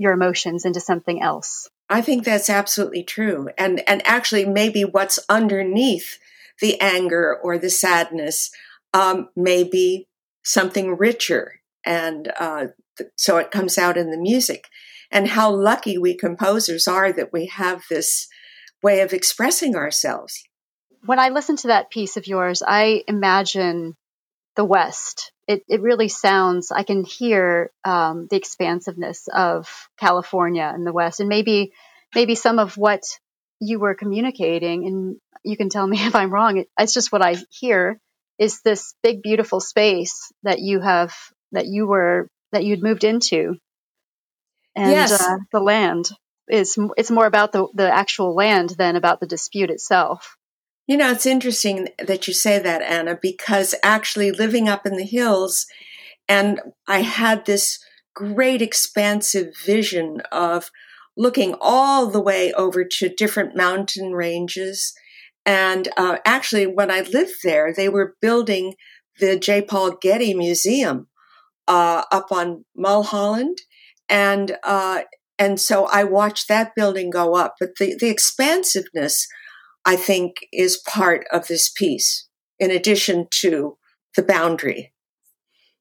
your 0.02 0.14
emotions 0.14 0.66
into 0.66 0.80
something 0.80 1.22
else. 1.22 1.70
I 1.88 2.02
think 2.02 2.24
that's 2.24 2.50
absolutely 2.50 3.04
true. 3.04 3.50
And 3.58 3.88
and 3.88 4.02
actually 4.06 4.46
maybe 4.46 4.84
what's 4.84 5.20
underneath 5.30 6.18
the 6.60 6.80
anger 6.82 7.38
or 7.44 7.58
the 7.58 7.70
sadness 7.70 8.50
um, 8.94 9.30
may 9.36 9.64
be 9.64 10.08
something 10.44 10.98
richer. 10.98 11.62
And 11.86 12.32
uh, 12.40 12.68
th- 12.98 13.12
so 13.16 13.38
it 13.38 13.52
comes 13.52 13.78
out 13.78 13.98
in 13.98 14.10
the 14.10 14.18
music. 14.18 14.68
And 15.12 15.28
how 15.28 15.52
lucky 15.54 15.98
we 15.98 16.16
composers 16.16 16.88
are 16.88 17.12
that 17.14 17.32
we 17.32 17.48
have 17.48 17.84
this 17.90 18.28
way 18.82 19.02
of 19.02 19.14
expressing 19.14 19.76
ourselves. 19.76 20.44
when 21.06 21.20
I 21.20 21.30
listen 21.30 21.58
to 21.58 21.68
that 21.68 21.92
piece 21.92 22.18
of 22.18 22.28
yours, 22.28 22.64
I 22.66 23.04
imagine 23.08 23.96
the 24.56 24.66
West. 24.66 25.32
It, 25.48 25.64
it 25.68 25.82
really 25.82 26.08
sounds, 26.08 26.72
I 26.72 26.84
can 26.84 27.04
hear 27.04 27.72
um, 27.84 28.28
the 28.30 28.38
expansiveness 28.38 29.28
of 29.34 29.68
California 30.00 30.70
and 30.74 30.86
the 30.86 30.94
West, 30.94 31.20
and 31.20 31.30
maybe 31.30 31.74
maybe 32.16 32.36
some 32.36 32.60
of 32.60 32.78
what 32.78 33.02
you 33.60 33.80
were 33.80 33.96
communicating, 33.96 34.86
and 34.88 35.16
you 35.44 35.58
can 35.58 35.70
tell 35.70 35.88
me 35.88 35.98
if 36.06 36.16
I'm 36.16 36.34
wrong. 36.34 36.58
It, 36.58 36.70
it's 36.80 36.94
just 36.94 37.12
what 37.12 37.22
I 37.24 37.36
hear 37.50 38.00
is 38.40 38.62
this 38.62 38.96
big, 39.04 39.22
beautiful 39.22 39.60
space 39.60 40.32
that 40.44 40.60
you 40.60 40.80
have 40.80 41.14
that 41.52 41.68
you 41.68 41.88
were 41.88 42.28
that 42.52 42.64
you'd 42.64 42.84
moved 42.84 43.04
into, 43.04 43.56
and 44.76 44.92
Yes. 44.92 45.22
uh, 45.22 45.38
the 45.52 45.60
land 45.60 46.10
is 46.48 46.78
it's 46.98 47.12
more 47.12 47.26
about 47.26 47.52
the 47.52 47.68
the 47.74 47.92
actual 47.92 48.36
land 48.36 48.72
than 48.72 48.96
about 48.96 49.20
the 49.20 49.28
dispute 49.28 49.70
itself. 49.70 50.36
You 50.92 50.98
know, 50.98 51.12
it's 51.12 51.26
interesting 51.26 51.88
that 52.06 52.28
you 52.28 52.34
say 52.34 52.60
that, 52.60 52.82
Anna, 52.82 53.18
because 53.22 53.74
actually 53.82 54.30
living 54.34 54.68
up 54.68 54.86
in 54.86 54.98
the 54.98 55.06
hills, 55.06 55.66
and 56.28 56.60
I 56.86 57.00
had 57.00 57.46
this 57.46 57.80
great 58.14 58.62
expansive 58.62 59.54
vision 59.66 60.22
of 60.34 60.70
looking 61.16 61.56
all 61.62 62.08
the 62.08 62.20
way 62.20 62.52
over 62.52 62.84
to 62.84 63.08
different 63.08 63.56
mountain 63.56 64.12
ranges. 64.12 64.94
And 65.46 65.88
uh, 65.96 66.18
actually, 66.26 66.68
when 66.68 66.92
I 66.92 67.04
lived 67.04 67.36
there, 67.42 67.74
they 67.74 67.88
were 67.88 68.18
building 68.20 68.74
the 69.18 69.40
J. 69.40 69.62
Paul 69.62 69.96
Getty 70.02 70.34
Museum 70.34 71.08
uh, 71.70 72.04
up 72.12 72.34
on 72.34 72.66
Mulholland, 72.76 73.60
and 74.10 74.58
uh, 74.62 75.04
and 75.40 75.58
so 75.58 75.86
I 75.86 76.04
watched 76.04 76.50
that 76.50 76.76
building 76.76 77.12
go 77.12 77.38
up. 77.38 77.56
But 77.62 77.78
the 77.80 77.96
the 77.98 78.10
expansiveness 78.10 79.26
I 79.86 79.96
think 79.96 80.46
is 80.52 80.78
part 80.78 81.26
of 81.32 81.48
this 81.48 81.70
piece, 81.70 82.28
in 82.60 82.72
addition 82.72 83.28
to 83.42 83.78
the 84.16 84.24
boundary. 84.24 84.94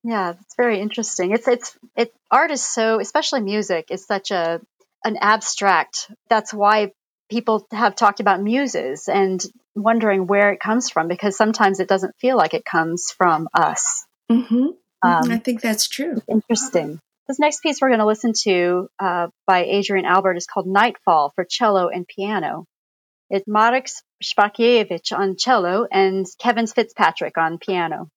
Yeah, 0.03 0.35
it's 0.41 0.55
very 0.57 0.81
interesting. 0.81 1.33
It's 1.33 1.47
it's 1.47 1.79
it 1.97 2.13
art 2.31 2.51
is 2.51 2.63
so 2.63 3.01
especially 3.01 3.43
music 3.43 3.87
is 3.91 4.07
such 4.07 4.31
a 4.31 4.61
an 5.05 5.17
abstract. 5.21 6.11
That's 6.29 6.55
why 6.55 6.93
people 7.31 7.67
have 7.73 7.95
talked 7.97 8.21
about 8.21 8.43
muses 8.43 9.09
and 9.09 9.43
wondering 9.75 10.27
where 10.27 10.53
it 10.53 10.61
comes 10.61 10.91
from 10.91 11.09
because 11.09 11.37
sometimes 11.37 11.81
it 11.81 11.89
doesn't 11.89 12.17
feel 12.19 12.37
like 12.37 12.55
it 12.55 12.65
comes 12.65 13.13
from 13.17 13.49
us. 13.55 14.05
Mm-hmm. 14.31 14.67
Um, 15.03 15.31
I 15.31 15.39
think 15.39 15.61
that's 15.61 15.89
true. 15.89 16.21
Interesting. 16.29 17.01
This 17.29 17.39
next 17.39 17.63
piece 17.63 17.81
we're 17.81 17.89
going 17.89 18.01
to 18.01 18.07
listen 18.07 18.33
to 18.43 18.89
uh, 18.99 19.29
by 19.47 19.65
Adrienne 19.65 20.05
Albert 20.05 20.37
is 20.37 20.47
called 20.47 20.67
Nightfall 20.67 21.33
for 21.35 21.45
cello 21.45 21.89
and 21.89 22.07
piano. 22.07 22.67
It's 23.33 23.47
Marek 23.47 23.87
Szpakiewicz 24.21 25.13
on 25.13 25.37
cello 25.37 25.87
and 25.89 26.27
Kevin 26.41 26.67
Fitzpatrick 26.67 27.39
on 27.39 27.59
piano. 27.59 28.11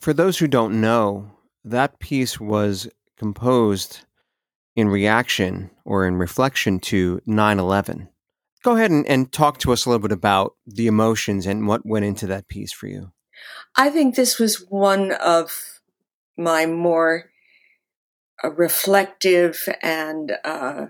For 0.00 0.12
those 0.12 0.38
who 0.38 0.46
don't 0.46 0.80
know, 0.80 1.30
that 1.64 1.98
piece 1.98 2.38
was 2.38 2.88
composed 3.16 4.00
in 4.76 4.88
reaction 4.88 5.70
or 5.84 6.06
in 6.06 6.16
reflection 6.16 6.78
to 6.78 7.20
9 7.26 7.58
11. 7.58 8.08
Go 8.62 8.76
ahead 8.76 8.90
and, 8.90 9.06
and 9.06 9.32
talk 9.32 9.58
to 9.58 9.72
us 9.72 9.84
a 9.84 9.90
little 9.90 10.02
bit 10.02 10.12
about 10.12 10.54
the 10.66 10.86
emotions 10.86 11.46
and 11.46 11.66
what 11.66 11.86
went 11.86 12.04
into 12.04 12.26
that 12.28 12.48
piece 12.48 12.72
for 12.72 12.86
you. 12.86 13.12
I 13.76 13.90
think 13.90 14.14
this 14.14 14.38
was 14.38 14.64
one 14.68 15.12
of 15.12 15.80
my 16.36 16.66
more 16.66 17.30
uh, 18.42 18.50
reflective 18.50 19.68
and 19.82 20.32
uh, 20.44 20.86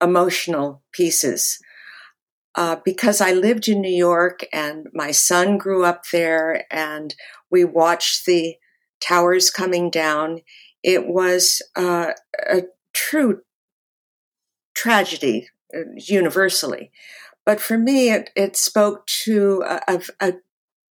emotional 0.00 0.82
pieces. 0.92 1.58
Uh, 2.56 2.76
because 2.84 3.20
I 3.20 3.32
lived 3.32 3.68
in 3.68 3.80
New 3.80 3.94
York 3.94 4.44
and 4.52 4.88
my 4.92 5.12
son 5.12 5.56
grew 5.56 5.84
up 5.84 6.04
there 6.12 6.64
and 6.70 7.14
we 7.50 7.64
watched 7.64 8.26
the 8.26 8.56
towers 9.00 9.50
coming 9.50 9.88
down, 9.88 10.40
it 10.82 11.06
was 11.06 11.62
uh, 11.76 12.12
a 12.48 12.62
true 12.92 13.42
tragedy 14.74 15.48
uh, 15.74 15.80
universally. 15.96 16.90
But 17.46 17.60
for 17.60 17.78
me, 17.78 18.10
it, 18.10 18.30
it 18.36 18.56
spoke 18.56 19.06
to 19.24 19.64
a, 19.66 20.00
a, 20.20 20.34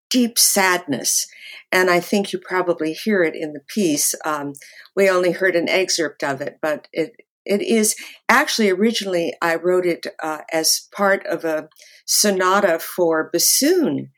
deep 0.10 0.40
sadness. 0.40 1.28
And 1.72 1.90
I 1.90 2.00
think 2.00 2.34
you 2.34 2.40
probably 2.40 2.94
hear 2.94 3.22
it 3.24 3.36
in 3.36 3.54
the 3.54 3.60
piece. 3.60 4.16
Um, 4.26 4.54
we 4.96 5.08
only 5.08 5.34
heard 5.34 5.56
an 5.56 5.70
excerpt 5.70 6.24
of 6.24 6.42
it, 6.42 6.58
but 6.62 6.88
it, 6.92 7.12
it 7.50 7.64
is 7.64 7.96
actually 8.30 8.70
originally 8.70 9.34
I 9.42 9.56
wrote 9.56 9.86
it 9.86 10.06
uh, 10.22 10.42
as 10.54 10.88
part 10.96 11.26
of 11.26 11.44
a 11.44 11.68
sonata 12.06 12.78
for 12.80 13.30
bassoon 13.34 14.12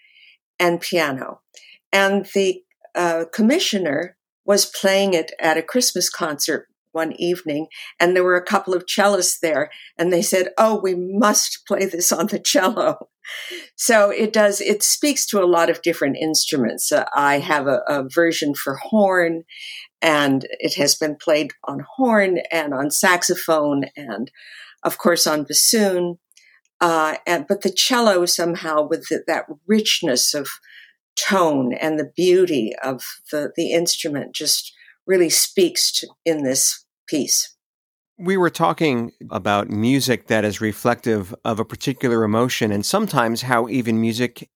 and 0.59 0.81
piano. 0.81 1.39
And 1.93 2.25
the 2.35 2.61
uh, 2.93 3.25
commissioner 3.33 4.17
was 4.45 4.65
playing 4.65 5.13
it 5.13 5.31
at 5.39 5.57
a 5.57 5.63
Christmas 5.63 6.09
concert 6.09 6.67
one 6.91 7.13
evening 7.13 7.67
and 7.99 8.15
there 8.15 8.23
were 8.23 8.35
a 8.35 8.43
couple 8.43 8.73
of 8.73 8.85
cellists 8.85 9.39
there 9.41 9.69
and 9.97 10.11
they 10.11 10.21
said, 10.21 10.49
Oh, 10.57 10.79
we 10.81 10.95
must 10.95 11.63
play 11.67 11.85
this 11.85 12.11
on 12.11 12.27
the 12.27 12.39
cello. 12.39 13.09
So 13.75 14.09
it 14.09 14.33
does, 14.33 14.61
it 14.61 14.83
speaks 14.83 15.25
to 15.27 15.41
a 15.41 15.45
lot 15.45 15.69
of 15.69 15.81
different 15.81 16.17
instruments. 16.17 16.91
Uh, 16.91 17.05
I 17.15 17.39
have 17.39 17.67
a, 17.67 17.81
a 17.87 18.03
version 18.09 18.53
for 18.55 18.75
horn 18.75 19.43
and 20.01 20.45
it 20.59 20.75
has 20.75 20.95
been 20.95 21.15
played 21.15 21.51
on 21.65 21.85
horn 21.97 22.39
and 22.51 22.73
on 22.73 22.91
saxophone 22.91 23.85
and 23.95 24.31
of 24.83 24.97
course 24.97 25.27
on 25.27 25.43
bassoon. 25.43 26.17
Uh, 26.79 27.17
and, 27.27 27.45
but 27.47 27.61
the 27.61 27.69
cello 27.69 28.25
somehow 28.25 28.87
with 28.87 29.07
the, 29.09 29.23
that 29.27 29.45
richness 29.67 30.33
of 30.33 30.49
tone 31.15 31.73
and 31.73 31.99
the 31.99 32.11
beauty 32.15 32.73
of 32.83 33.03
the, 33.31 33.51
the 33.55 33.71
instrument 33.71 34.33
just 34.33 34.73
really 35.11 35.29
speaks 35.29 35.91
to, 35.91 36.07
in 36.25 36.43
this 36.43 36.85
piece. 37.05 37.53
We 38.17 38.37
were 38.37 38.49
talking 38.49 39.11
about 39.29 39.69
music 39.69 40.27
that 40.27 40.45
is 40.45 40.61
reflective 40.61 41.35
of 41.43 41.59
a 41.59 41.65
particular 41.65 42.23
emotion, 42.23 42.71
and 42.71 42.85
sometimes 42.85 43.41
how 43.41 43.67
even 43.67 43.99
music 43.99 44.49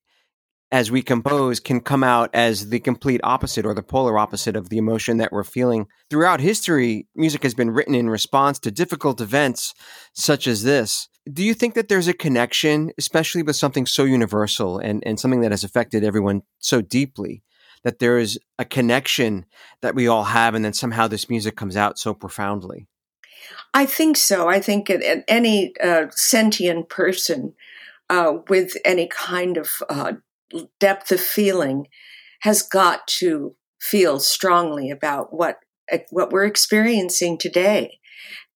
as 0.71 0.89
we 0.89 1.01
compose 1.01 1.59
can 1.59 1.81
come 1.81 2.03
out 2.03 2.29
as 2.33 2.69
the 2.69 2.79
complete 2.79 3.21
opposite 3.23 3.65
or 3.65 3.73
the 3.73 3.83
polar 3.83 4.17
opposite 4.17 4.55
of 4.55 4.69
the 4.69 4.77
emotion 4.77 5.17
that 5.17 5.31
we're 5.31 5.43
feeling. 5.43 5.87
Throughout 6.09 6.39
history, 6.39 7.07
music 7.15 7.43
has 7.43 7.53
been 7.53 7.71
written 7.71 7.93
in 7.93 8.09
response 8.09 8.57
to 8.59 8.71
difficult 8.71 9.19
events 9.19 9.73
such 10.13 10.47
as 10.47 10.63
this. 10.63 11.07
Do 11.31 11.43
you 11.43 11.53
think 11.53 11.73
that 11.73 11.89
there's 11.89 12.07
a 12.07 12.13
connection, 12.13 12.91
especially 12.97 13.43
with 13.43 13.55
something 13.55 13.85
so 13.85 14.05
universal 14.05 14.77
and, 14.79 15.03
and 15.05 15.19
something 15.19 15.41
that 15.41 15.51
has 15.51 15.63
affected 15.63 16.03
everyone 16.03 16.43
so 16.59 16.81
deeply, 16.81 17.43
that 17.85 17.99
there 17.99 18.17
is 18.17 18.39
a 18.57 18.65
connection 18.65 19.45
that 19.81 19.93
we 19.93 20.07
all 20.07 20.23
have, 20.25 20.55
and 20.55 20.65
then 20.65 20.73
somehow 20.73 21.07
this 21.07 21.29
music 21.29 21.55
comes 21.55 21.77
out 21.77 21.99
so 21.99 22.15
profoundly. 22.15 22.87
I 23.75 23.85
think 23.85 24.17
so. 24.17 24.49
I 24.49 24.59
think 24.59 24.91
any 25.27 25.71
uh, 25.81 26.07
sentient 26.09 26.89
person 26.89 27.53
uh, 28.09 28.37
with 28.49 28.73
any 28.83 29.07
kind 29.07 29.55
of 29.55 29.83
uh, 29.87 30.13
depth 30.79 31.11
of 31.11 31.19
feeling 31.19 31.87
has 32.41 32.63
got 32.63 33.05
to 33.07 33.55
feel 33.79 34.19
strongly 34.19 34.89
about 34.89 35.31
what 35.31 35.59
uh, 35.91 35.99
what 36.09 36.31
we're 36.31 36.45
experiencing 36.45 37.37
today 37.37 37.99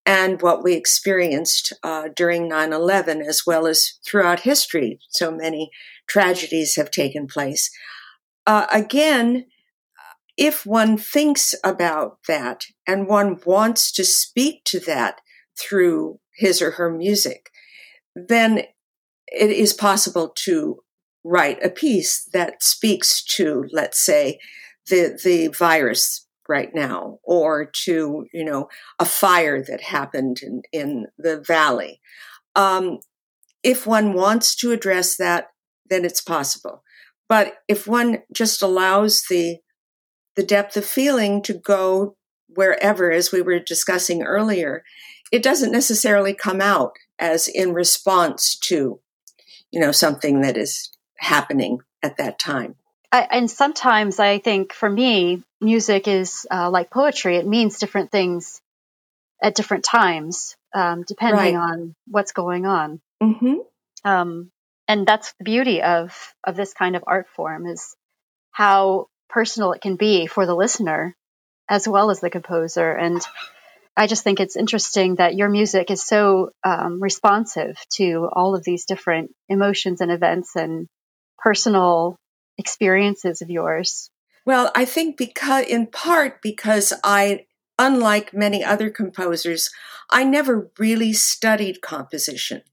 and 0.07 0.41
what 0.41 0.63
we 0.63 0.73
experienced 0.73 1.71
uh, 1.83 2.09
during 2.15 2.49
9-11 2.49 3.23
as 3.23 3.43
well 3.45 3.67
as 3.67 3.99
throughout 4.03 4.39
history 4.39 4.99
so 5.09 5.29
many 5.29 5.69
tragedies 6.07 6.75
have 6.75 6.89
taken 6.89 7.27
place 7.27 7.69
uh, 8.49 8.65
again, 8.71 9.45
if 10.35 10.65
one 10.65 10.97
thinks 10.97 11.53
about 11.63 12.17
that 12.27 12.63
and 12.87 13.07
one 13.07 13.39
wants 13.45 13.91
to 13.91 14.03
speak 14.03 14.63
to 14.63 14.79
that 14.79 15.21
through 15.55 16.19
his 16.35 16.59
or 16.59 16.71
her 16.71 16.89
music, 16.91 17.51
then 18.15 18.63
it 19.27 19.51
is 19.51 19.73
possible 19.73 20.33
to 20.45 20.79
write 21.23 21.63
a 21.63 21.69
piece 21.69 22.27
that 22.33 22.63
speaks 22.63 23.23
to, 23.23 23.65
let's 23.71 24.03
say, 24.03 24.39
the, 24.87 25.19
the 25.23 25.49
virus 25.49 26.25
right 26.47 26.73
now 26.73 27.19
or 27.21 27.69
to, 27.83 28.25
you 28.33 28.43
know, 28.43 28.67
a 28.97 29.05
fire 29.05 29.61
that 29.61 29.81
happened 29.81 30.39
in, 30.41 30.63
in 30.73 31.05
the 31.19 31.39
valley. 31.39 32.01
Um, 32.55 32.97
if 33.61 33.85
one 33.85 34.13
wants 34.13 34.55
to 34.55 34.71
address 34.71 35.17
that, 35.17 35.49
then 35.87 36.03
it's 36.03 36.21
possible. 36.21 36.81
But 37.29 37.59
if 37.67 37.87
one 37.87 38.23
just 38.33 38.61
allows 38.61 39.23
the 39.29 39.59
the 40.35 40.43
depth 40.43 40.77
of 40.77 40.85
feeling 40.85 41.41
to 41.43 41.53
go 41.53 42.15
wherever, 42.47 43.11
as 43.11 43.31
we 43.31 43.41
were 43.41 43.59
discussing 43.59 44.23
earlier, 44.23 44.83
it 45.31 45.43
doesn't 45.43 45.71
necessarily 45.71 46.33
come 46.33 46.61
out 46.61 46.93
as 47.19 47.47
in 47.47 47.73
response 47.73 48.57
to, 48.57 48.99
you 49.71 49.79
know, 49.79 49.91
something 49.91 50.41
that 50.41 50.57
is 50.57 50.91
happening 51.17 51.79
at 52.01 52.17
that 52.17 52.39
time. 52.39 52.75
I, 53.11 53.27
and 53.29 53.51
sometimes 53.51 54.19
I 54.19 54.39
think 54.39 54.71
for 54.71 54.89
me, 54.89 55.43
music 55.59 56.07
is 56.07 56.47
uh, 56.49 56.69
like 56.69 56.89
poetry. 56.89 57.37
It 57.37 57.47
means 57.47 57.79
different 57.79 58.11
things 58.11 58.61
at 59.41 59.55
different 59.55 59.83
times, 59.83 60.55
um, 60.73 61.03
depending 61.03 61.55
right. 61.55 61.73
on 61.73 61.95
what's 62.07 62.31
going 62.31 62.65
on. 62.65 63.01
Mm-hmm. 63.21 63.55
Um, 64.05 64.51
and 64.89 65.05
that's 65.05 65.33
the 65.37 65.43
beauty 65.45 65.81
of 65.81 66.33
of 66.43 66.57
this 66.57 66.73
kind 66.73 66.97
of 66.97 67.03
art 67.07 67.27
form 67.35 67.67
is 67.67 67.95
how 68.51 69.05
personal 69.29 69.71
it 69.71 69.81
can 69.81 69.95
be 69.95 70.25
for 70.25 70.45
the 70.45 70.55
listener 70.55 71.15
as 71.69 71.87
well 71.87 72.09
as 72.09 72.19
the 72.19 72.31
composer. 72.31 72.91
And 72.91 73.21
i 73.95 74.07
just 74.07 74.23
think 74.23 74.39
it's 74.39 74.57
interesting 74.57 75.15
that 75.15 75.35
your 75.35 75.49
music 75.49 75.91
is 75.91 76.03
so 76.03 76.49
um, 76.63 77.01
responsive 77.01 77.79
to 77.93 78.27
all 78.33 78.55
of 78.55 78.63
these 78.63 78.85
different 78.85 79.31
emotions 79.47 80.01
and 80.01 80.11
events 80.11 80.55
and 80.55 80.87
personal 81.37 82.17
experiences 82.57 83.41
of 83.41 83.49
yours. 83.49 84.09
Well 84.45 84.71
i 84.75 84.85
think 84.85 85.17
because 85.17 85.65
in 85.65 85.87
part 85.87 86.41
because 86.41 86.93
i 87.03 87.45
unlike 87.77 88.33
many 88.33 88.63
other 88.63 88.89
composers 88.89 89.69
i 90.09 90.23
never 90.23 90.71
really 90.79 91.13
studied 91.13 91.81
composition 91.81 92.63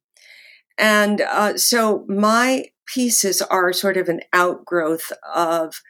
and 0.79 1.21
uh, 1.21 1.57
so 1.57 2.05
my 2.09 2.67
pieces 2.87 3.43
are 3.43 3.73
sort 3.73 3.97
of 3.97 4.09
an 4.09 4.21
outgrowth 4.33 5.13
of 5.35 5.81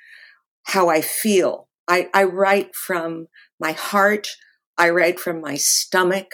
how 0.64 0.88
I 0.88 1.01
feel. 1.01 1.68
I, 1.88 2.09
I 2.14 2.25
write 2.25 2.75
from 2.75 3.29
my 3.61 3.72
heart. 3.72 4.29
I 4.79 4.90
write 4.90 5.20
from 5.20 5.40
my 5.40 5.57
stomach. 5.57 6.33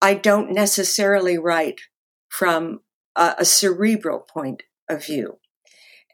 I 0.00 0.14
don't 0.14 0.52
necessarily 0.52 1.38
write 1.38 1.80
from 2.28 2.80
a, 3.16 3.36
a 3.38 3.44
cerebral 3.44 4.20
point 4.20 4.62
of 4.88 5.04
view. 5.04 5.38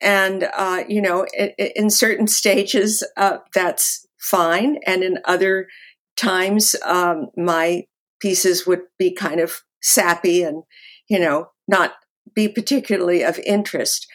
And, 0.01 0.49
uh, 0.57 0.85
you 0.89 1.01
know, 1.01 1.27
in, 1.37 1.51
in 1.59 1.91
certain 1.91 2.27
stages, 2.27 3.03
uh, 3.17 3.39
that's 3.55 4.07
fine. 4.19 4.79
And 4.87 5.03
in 5.03 5.19
other 5.25 5.69
times, 6.17 6.75
um, 6.85 7.29
my 7.37 7.85
pieces 8.21 8.67
would 8.67 8.83
be 8.99 9.13
kind 9.13 9.41
of 9.41 9.63
sappy 9.83 10.43
and 10.43 10.63
you 11.09 11.19
know, 11.19 11.49
not 11.69 11.95
be 12.35 12.49
particularly 12.49 13.23
of 13.23 13.39
interest. 13.41 14.07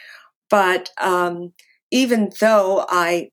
But 0.49 0.89
um, 0.99 1.53
even 1.91 2.31
though 2.39 2.85
I, 2.89 3.29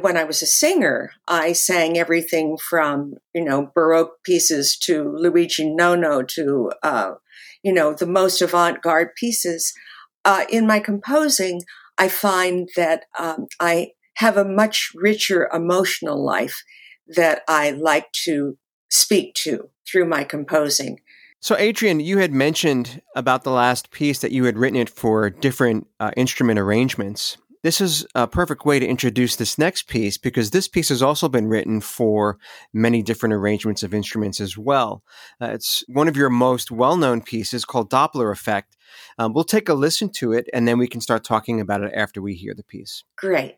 when 0.00 0.16
I 0.16 0.24
was 0.24 0.42
a 0.42 0.46
singer, 0.46 1.12
I 1.26 1.52
sang 1.52 1.98
everything 1.98 2.56
from, 2.58 3.14
you 3.34 3.44
know, 3.44 3.70
Baroque 3.74 4.22
pieces 4.24 4.76
to 4.82 5.16
Luigi 5.16 5.68
Nono 5.68 6.22
to, 6.22 6.70
uh, 6.82 7.12
you 7.62 7.72
know, 7.72 7.94
the 7.94 8.06
most 8.06 8.40
avant 8.40 8.82
garde 8.82 9.14
pieces. 9.16 9.72
Uh, 10.24 10.44
in 10.50 10.66
my 10.66 10.80
composing, 10.80 11.62
I 11.98 12.08
find 12.08 12.68
that 12.76 13.04
um, 13.18 13.46
I 13.58 13.92
have 14.16 14.36
a 14.36 14.44
much 14.44 14.92
richer 14.94 15.48
emotional 15.52 16.22
life 16.24 16.62
that 17.08 17.42
I 17.48 17.70
like 17.70 18.12
to 18.24 18.58
speak 18.90 19.34
to 19.34 19.70
through 19.90 20.06
my 20.06 20.24
composing. 20.24 21.00
So, 21.42 21.56
Adrienne, 21.56 22.00
you 22.00 22.18
had 22.18 22.34
mentioned 22.34 23.00
about 23.16 23.44
the 23.44 23.50
last 23.50 23.90
piece 23.90 24.18
that 24.20 24.30
you 24.30 24.44
had 24.44 24.58
written 24.58 24.78
it 24.78 24.90
for 24.90 25.30
different 25.30 25.86
uh, 25.98 26.10
instrument 26.14 26.58
arrangements. 26.58 27.38
this 27.62 27.80
is 27.80 28.06
a 28.14 28.26
perfect 28.26 28.64
way 28.64 28.78
to 28.78 28.86
introduce 28.86 29.36
this 29.36 29.58
next 29.58 29.86
piece 29.86 30.16
because 30.18 30.50
this 30.50 30.68
piece 30.68 30.90
has 30.90 31.02
also 31.02 31.28
been 31.28 31.46
written 31.46 31.80
for 31.80 32.38
many 32.72 33.02
different 33.02 33.34
arrangements 33.34 33.82
of 33.82 33.94
instruments 33.94 34.40
as 34.40 34.56
well. 34.56 35.02
Uh, 35.40 35.46
it's 35.46 35.82
one 35.88 36.08
of 36.08 36.16
your 36.16 36.30
most 36.30 36.70
well 36.70 36.96
known 36.96 37.22
pieces 37.22 37.64
called 37.64 37.90
Doppler 37.90 38.32
Effect. 38.32 38.76
Um, 39.18 39.32
we'll 39.32 39.44
take 39.44 39.68
a 39.68 39.74
listen 39.74 40.10
to 40.14 40.32
it 40.32 40.48
and 40.52 40.68
then 40.68 40.78
we 40.78 40.88
can 40.88 41.00
start 41.00 41.24
talking 41.24 41.60
about 41.60 41.82
it 41.82 41.92
after 41.94 42.20
we 42.20 42.34
hear 42.34 42.54
the 42.54 42.64
piece. 42.64 43.04
Great. 43.16 43.56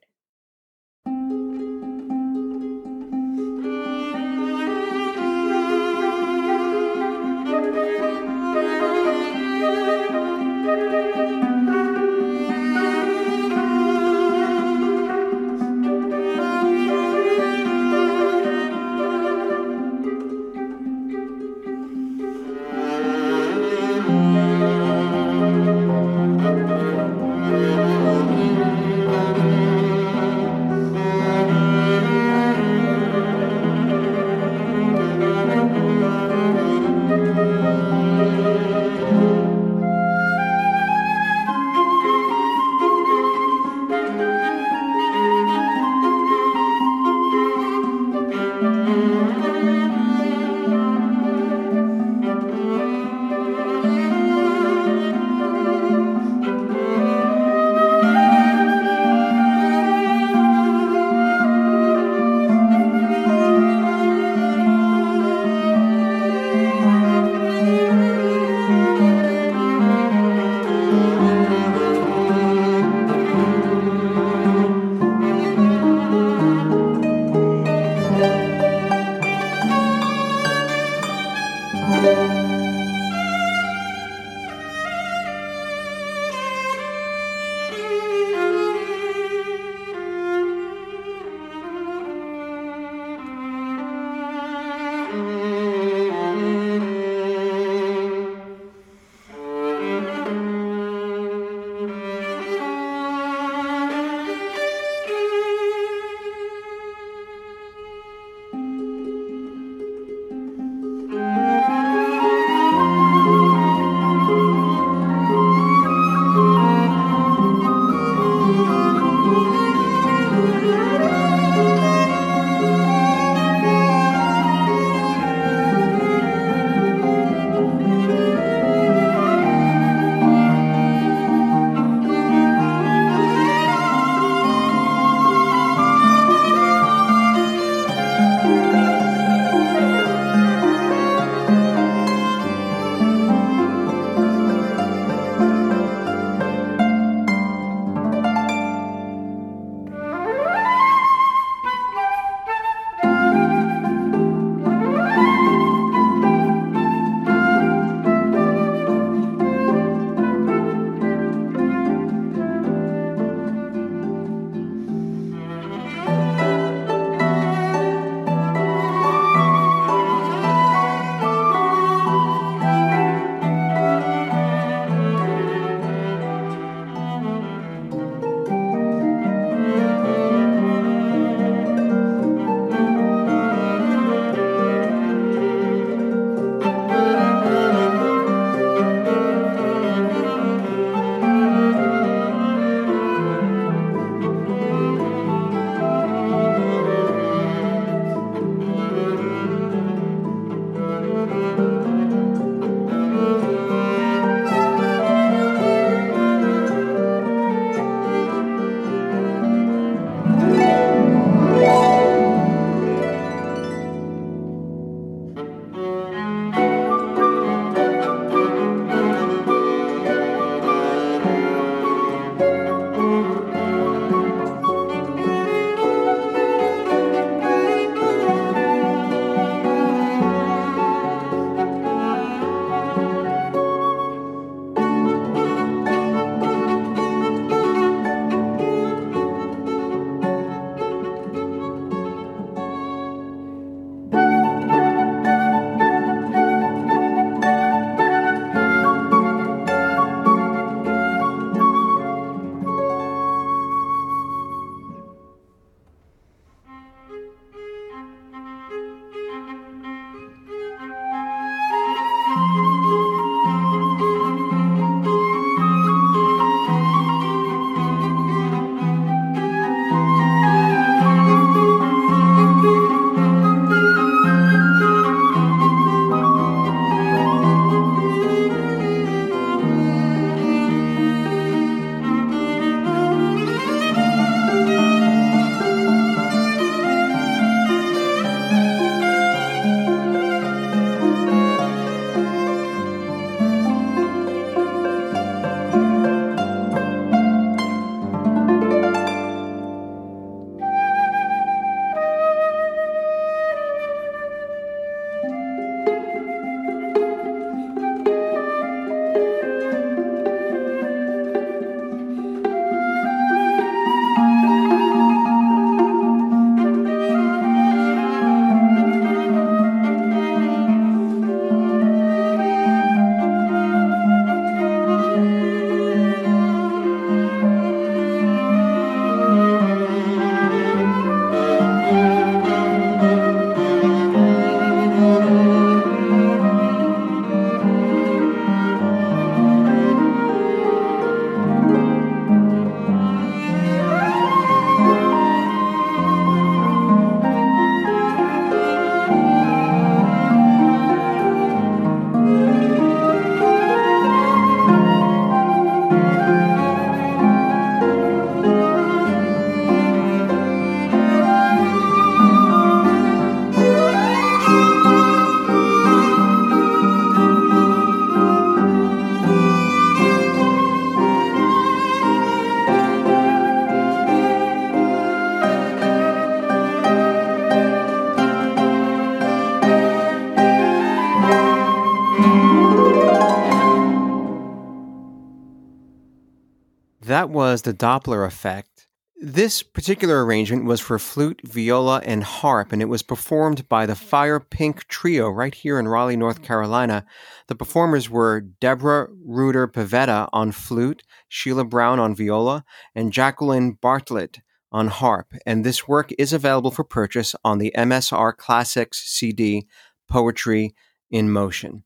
Was 387.53 387.61
the 387.61 387.75
Doppler 387.75 388.27
effect. 388.27 388.87
This 389.21 389.63
particular 389.63 390.25
arrangement 390.25 390.65
was 390.65 390.81
for 390.81 390.99
flute, 390.99 391.43
viola, 391.45 392.01
and 392.03 392.25
harp, 392.25 392.73
and 392.73 392.81
it 392.81 392.87
was 392.87 393.03
performed 393.03 393.69
by 393.69 393.85
the 393.85 393.95
Fire 393.95 394.41
Pink 394.41 394.89
Trio 394.89 395.29
right 395.29 395.55
here 395.55 395.79
in 395.79 395.87
Raleigh, 395.87 396.17
North 396.17 396.43
Carolina. 396.43 397.05
The 397.49 397.55
performers 397.55 398.09
were 398.09 398.41
Deborah 398.41 399.09
Reuter-Pivetta 399.23 400.31
on 400.33 400.51
flute, 400.53 401.03
Sheila 401.29 401.67
Browne 401.67 401.99
on 401.99 402.15
viola, 402.15 402.65
and 402.95 403.13
Jacqueline 403.13 403.73
Bartlett 403.73 404.41
on 404.71 404.89
harp. 404.89 405.35
And 405.45 405.63
this 405.63 405.87
work 405.87 406.11
is 406.17 406.33
available 406.33 406.71
for 406.71 406.85
purchase 406.85 407.35
on 407.45 407.59
the 407.59 407.75
MSR 407.77 408.35
Classics 408.35 409.03
CD, 409.07 409.67
Poetry 410.09 410.75
in 411.11 411.31
Motion. 411.31 411.85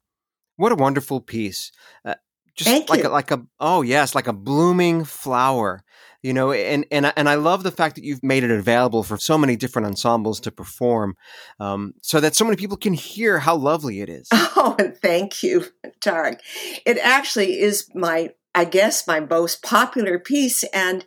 What 0.55 0.71
a 0.71 0.77
wonderful 0.77 1.21
piece. 1.21 1.73
Uh, 2.05 2.15
just 2.57 2.71
Thank 2.71 2.91
like 2.91 3.03
you. 3.03 3.09
a, 3.09 3.11
like 3.11 3.31
a 3.31 3.43
oh 3.61 3.83
yes, 3.83 4.15
like 4.15 4.27
a 4.27 4.33
blooming 4.33 5.05
flower 5.05 5.83
you 6.23 6.33
know 6.33 6.51
and 6.51 6.87
and 6.91 7.13
and 7.15 7.29
I 7.29 7.35
love 7.35 7.63
the 7.63 7.71
fact 7.71 7.95
that 7.97 8.03
you've 8.03 8.23
made 8.23 8.43
it 8.43 8.51
available 8.51 9.03
for 9.03 9.19
so 9.19 9.37
many 9.37 9.55
different 9.55 9.87
ensembles 9.87 10.41
to 10.41 10.51
perform 10.51 11.15
um, 11.61 11.93
so 12.03 12.21
that 12.21 12.35
so 12.35 12.45
many 12.45 12.57
people 12.57 12.79
can 12.79 12.95
hear 12.95 13.39
how 13.39 13.55
lovely 13.55 14.01
it 14.01 14.09
is 14.09 14.29
Oh, 14.67 14.75
and 14.79 14.97
thank 14.97 15.43
you, 15.43 15.67
Tarek. 16.01 16.41
It 16.85 16.99
actually 16.99 17.61
is 17.61 17.89
my, 17.95 18.31
I 18.55 18.65
guess, 18.65 19.07
my 19.07 19.21
most 19.21 19.63
popular 19.63 20.19
piece. 20.19 20.65
And 20.65 21.05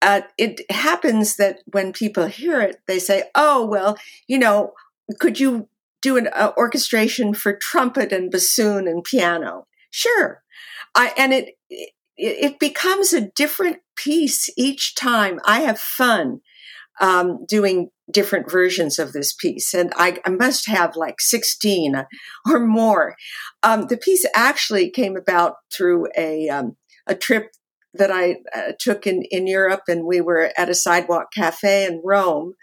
uh, 0.00 0.22
it 0.38 0.60
happens 0.70 1.36
that 1.36 1.58
when 1.66 1.92
people 1.92 2.26
hear 2.26 2.62
it, 2.62 2.80
they 2.86 2.98
say, 2.98 3.24
oh, 3.34 3.66
well, 3.66 3.98
you 4.28 4.38
know, 4.38 4.72
could 5.20 5.38
you 5.38 5.68
do 6.00 6.16
an 6.16 6.28
uh, 6.32 6.52
orchestration 6.56 7.34
for 7.34 7.54
trumpet 7.54 8.12
and 8.12 8.30
bassoon 8.30 8.88
and 8.88 9.04
piano? 9.04 9.66
Sure. 9.90 10.42
I, 10.96 11.12
and 11.16 11.32
it, 11.32 11.50
it, 11.68 11.92
it 12.16 12.58
becomes 12.58 13.12
a 13.12 13.28
different 13.36 13.78
piece 13.96 14.48
each 14.56 14.94
time. 14.94 15.38
I 15.44 15.60
have 15.60 15.78
fun 15.78 16.40
um, 17.00 17.44
doing 17.46 17.90
different 18.10 18.50
versions 18.50 18.98
of 18.98 19.12
this 19.12 19.34
piece, 19.34 19.74
and 19.74 19.92
I, 19.96 20.18
I 20.24 20.30
must 20.30 20.68
have 20.68 20.96
like 20.96 21.20
16 21.20 22.06
or 22.50 22.60
more. 22.60 23.16
Um, 23.62 23.86
the 23.88 23.96
piece 23.96 24.24
actually 24.34 24.90
came 24.90 25.16
about 25.16 25.54
through 25.72 26.08
a, 26.16 26.48
um, 26.48 26.76
a 27.06 27.14
trip 27.14 27.50
that 27.94 28.10
I 28.10 28.36
uh, 28.54 28.72
took 28.78 29.06
in, 29.06 29.22
in 29.30 29.46
Europe, 29.46 29.82
and 29.88 30.04
we 30.04 30.20
were 30.20 30.52
at 30.56 30.70
a 30.70 30.74
sidewalk 30.74 31.32
cafe 31.34 31.86
in 31.86 32.02
Rome. 32.04 32.54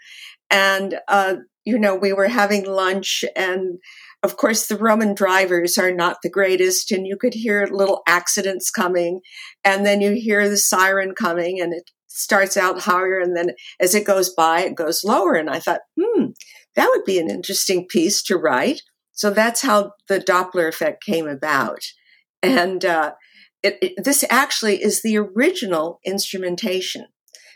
And, 0.50 0.98
uh, 1.08 1.36
you 1.64 1.78
know, 1.78 1.94
we 1.94 2.12
were 2.12 2.28
having 2.28 2.64
lunch, 2.64 3.24
and 3.36 3.78
of 4.24 4.38
course, 4.38 4.66
the 4.66 4.78
Roman 4.78 5.14
drivers 5.14 5.76
are 5.76 5.92
not 5.92 6.16
the 6.22 6.30
greatest, 6.30 6.90
and 6.90 7.06
you 7.06 7.14
could 7.14 7.34
hear 7.34 7.68
little 7.70 8.02
accidents 8.08 8.70
coming, 8.70 9.20
and 9.62 9.84
then 9.84 10.00
you 10.00 10.12
hear 10.12 10.48
the 10.48 10.56
siren 10.56 11.14
coming, 11.14 11.60
and 11.60 11.74
it 11.74 11.90
starts 12.08 12.56
out 12.56 12.80
higher, 12.80 13.20
and 13.20 13.36
then 13.36 13.50
as 13.78 13.94
it 13.94 14.06
goes 14.06 14.32
by, 14.32 14.62
it 14.62 14.76
goes 14.76 15.04
lower. 15.04 15.34
And 15.34 15.50
I 15.50 15.60
thought, 15.60 15.82
hmm, 16.00 16.28
that 16.74 16.88
would 16.88 17.04
be 17.04 17.18
an 17.18 17.28
interesting 17.28 17.86
piece 17.86 18.22
to 18.22 18.38
write. 18.38 18.80
So 19.12 19.30
that's 19.30 19.60
how 19.60 19.92
the 20.08 20.20
Doppler 20.20 20.68
effect 20.68 21.04
came 21.04 21.28
about. 21.28 21.80
And 22.42 22.82
uh, 22.82 23.12
it, 23.62 23.76
it, 23.82 24.04
this 24.04 24.24
actually 24.30 24.82
is 24.82 25.02
the 25.02 25.18
original 25.18 26.00
instrumentation 26.04 27.08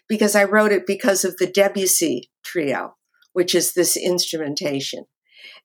because 0.07 0.35
I 0.37 0.45
wrote 0.45 0.73
it 0.73 0.87
because 0.87 1.25
of 1.25 1.39
the 1.39 1.47
Debussy 1.47 2.31
trio, 2.45 2.97
which 3.33 3.55
is 3.55 3.73
this 3.73 3.97
instrumentation. 3.97 5.07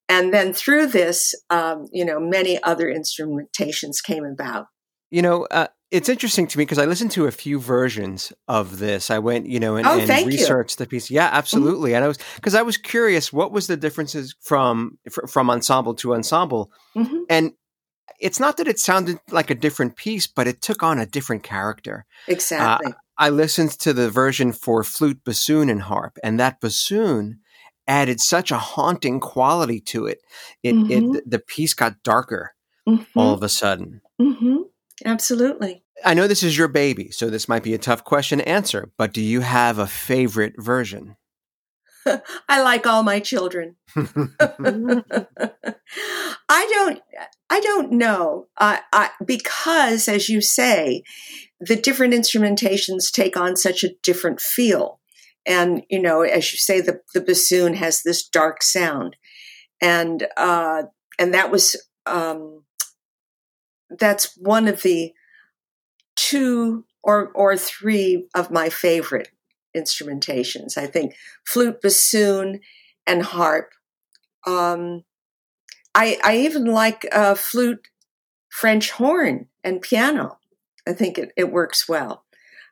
And 0.09 0.33
then 0.33 0.53
through 0.53 0.87
this, 0.87 1.33
um, 1.49 1.87
you 1.91 2.05
know, 2.05 2.19
many 2.19 2.61
other 2.63 2.87
instrumentations 2.87 4.03
came 4.03 4.25
about. 4.25 4.67
You 5.11 5.21
know, 5.21 5.45
uh, 5.51 5.67
it's 5.91 6.09
interesting 6.09 6.47
to 6.47 6.57
me 6.57 6.63
because 6.63 6.79
I 6.79 6.85
listened 6.85 7.11
to 7.11 7.27
a 7.27 7.31
few 7.31 7.59
versions 7.59 8.33
of 8.47 8.79
this. 8.79 9.11
I 9.11 9.19
went, 9.19 9.45
you 9.47 9.59
know, 9.59 9.75
and, 9.75 9.87
Oh, 9.87 9.99
and 9.99 10.07
thank 10.07 10.25
you. 10.25 10.31
researched 10.31 10.79
the 10.79 10.87
piece. 10.87 11.11
Yeah, 11.11 11.29
absolutely. 11.31 11.93
And 11.93 12.03
I 12.03 12.07
was 12.07 12.17
because 12.35 12.55
I 12.55 12.63
was 12.63 12.77
curious 12.77 13.31
what 13.31 13.51
was 13.51 13.67
the 13.67 13.77
differences 13.77 14.35
from 14.41 14.97
fr- 15.09 15.27
from 15.27 15.49
ensemble 15.51 15.93
to 15.95 16.15
ensemble, 16.15 16.71
hmm 16.95 17.23
and 17.29 17.53
it's 18.19 18.39
not 18.39 18.57
that 18.57 18.67
it 18.67 18.79
sounded 18.79 19.19
like 19.31 19.49
a 19.49 19.55
different 19.55 19.95
piece, 19.95 20.27
but 20.27 20.47
it 20.47 20.61
took 20.61 20.81
on 20.81 20.97
a 20.99 21.05
different 21.05 21.43
character. 21.43 22.05
Exactly. 22.27 22.93
I 23.17 23.29
listened 23.29 23.71
to 23.79 23.93
the 23.93 24.09
version 24.09 24.51
for 24.51 24.83
flute, 24.83 25.23
bassoon, 25.23 25.69
and 25.69 25.83
harp, 25.83 26.17
and 26.23 26.39
that 26.39 26.59
bassoon 26.59 27.39
added 27.87 28.19
such 28.21 28.51
a 28.51 28.57
haunting 28.57 29.19
quality 29.19 29.79
to 29.79 30.05
it. 30.05 30.19
It, 30.63 30.75
Mhm. 30.75 31.15
it 31.15 31.29
the 31.29 31.39
piece 31.39 31.73
got 31.73 32.01
darker 32.03 32.53
Mhm. 32.87 33.05
all 33.15 33.33
of 33.33 33.43
a 33.43 33.49
sudden. 33.49 34.01
hmm 34.19 34.57
Absolutely. 35.05 35.83
I 36.05 36.13
know 36.13 36.27
this 36.27 36.43
is 36.43 36.57
your 36.57 36.67
baby, 36.67 37.09
so 37.11 37.29
this 37.29 37.49
might 37.49 37.63
be 37.63 37.73
a 37.73 37.77
tough 37.79 38.03
question 38.03 38.39
to 38.39 38.47
answer, 38.47 38.91
but 38.97 39.11
do 39.13 39.21
you 39.21 39.41
have 39.41 39.79
a 39.79 39.87
favorite 39.87 40.53
version? 40.57 41.17
I 42.49 42.61
like 42.61 42.85
all 42.85 43.03
my 43.03 43.19
children. 43.19 43.75
I 46.49 46.67
don't. 46.71 47.01
I 47.49 47.59
don't 47.59 47.91
know. 47.93 48.47
Uh, 48.57 48.77
I, 48.91 49.09
because, 49.25 50.07
as 50.07 50.29
you 50.29 50.41
say, 50.41 51.03
the 51.59 51.75
different 51.75 52.13
instrumentations 52.13 53.11
take 53.11 53.37
on 53.37 53.55
such 53.55 53.83
a 53.83 53.93
different 54.03 54.41
feel, 54.41 54.99
and 55.45 55.83
you 55.89 56.01
know, 56.01 56.21
as 56.21 56.51
you 56.51 56.57
say, 56.57 56.81
the 56.81 57.01
the 57.13 57.21
bassoon 57.21 57.75
has 57.75 58.03
this 58.03 58.27
dark 58.27 58.63
sound, 58.63 59.15
and 59.81 60.27
uh, 60.37 60.83
and 61.19 61.33
that 61.33 61.51
was 61.51 61.75
um, 62.05 62.63
that's 63.89 64.37
one 64.37 64.67
of 64.67 64.81
the 64.83 65.13
two 66.15 66.85
or 67.03 67.31
or 67.35 67.57
three 67.57 68.27
of 68.35 68.51
my 68.51 68.69
favorite 68.69 69.29
instrumentations. 69.75 70.77
I 70.77 70.87
think 70.87 71.15
flute, 71.45 71.81
bassoon, 71.81 72.59
and 73.05 73.23
harp. 73.23 73.69
Um, 74.45 75.03
I, 75.95 76.17
I 76.23 76.37
even 76.37 76.65
like 76.65 77.05
uh, 77.11 77.35
flute, 77.35 77.87
French 78.49 78.91
horn, 78.91 79.47
and 79.63 79.81
piano. 79.81 80.39
I 80.87 80.93
think 80.93 81.17
it, 81.17 81.31
it 81.37 81.51
works 81.51 81.87
well. 81.87 82.25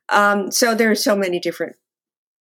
Um, 0.10 0.52
so 0.52 0.76
there 0.76 0.92
are 0.92 0.96
so 0.96 1.16
many 1.16 1.40
different 1.40 1.76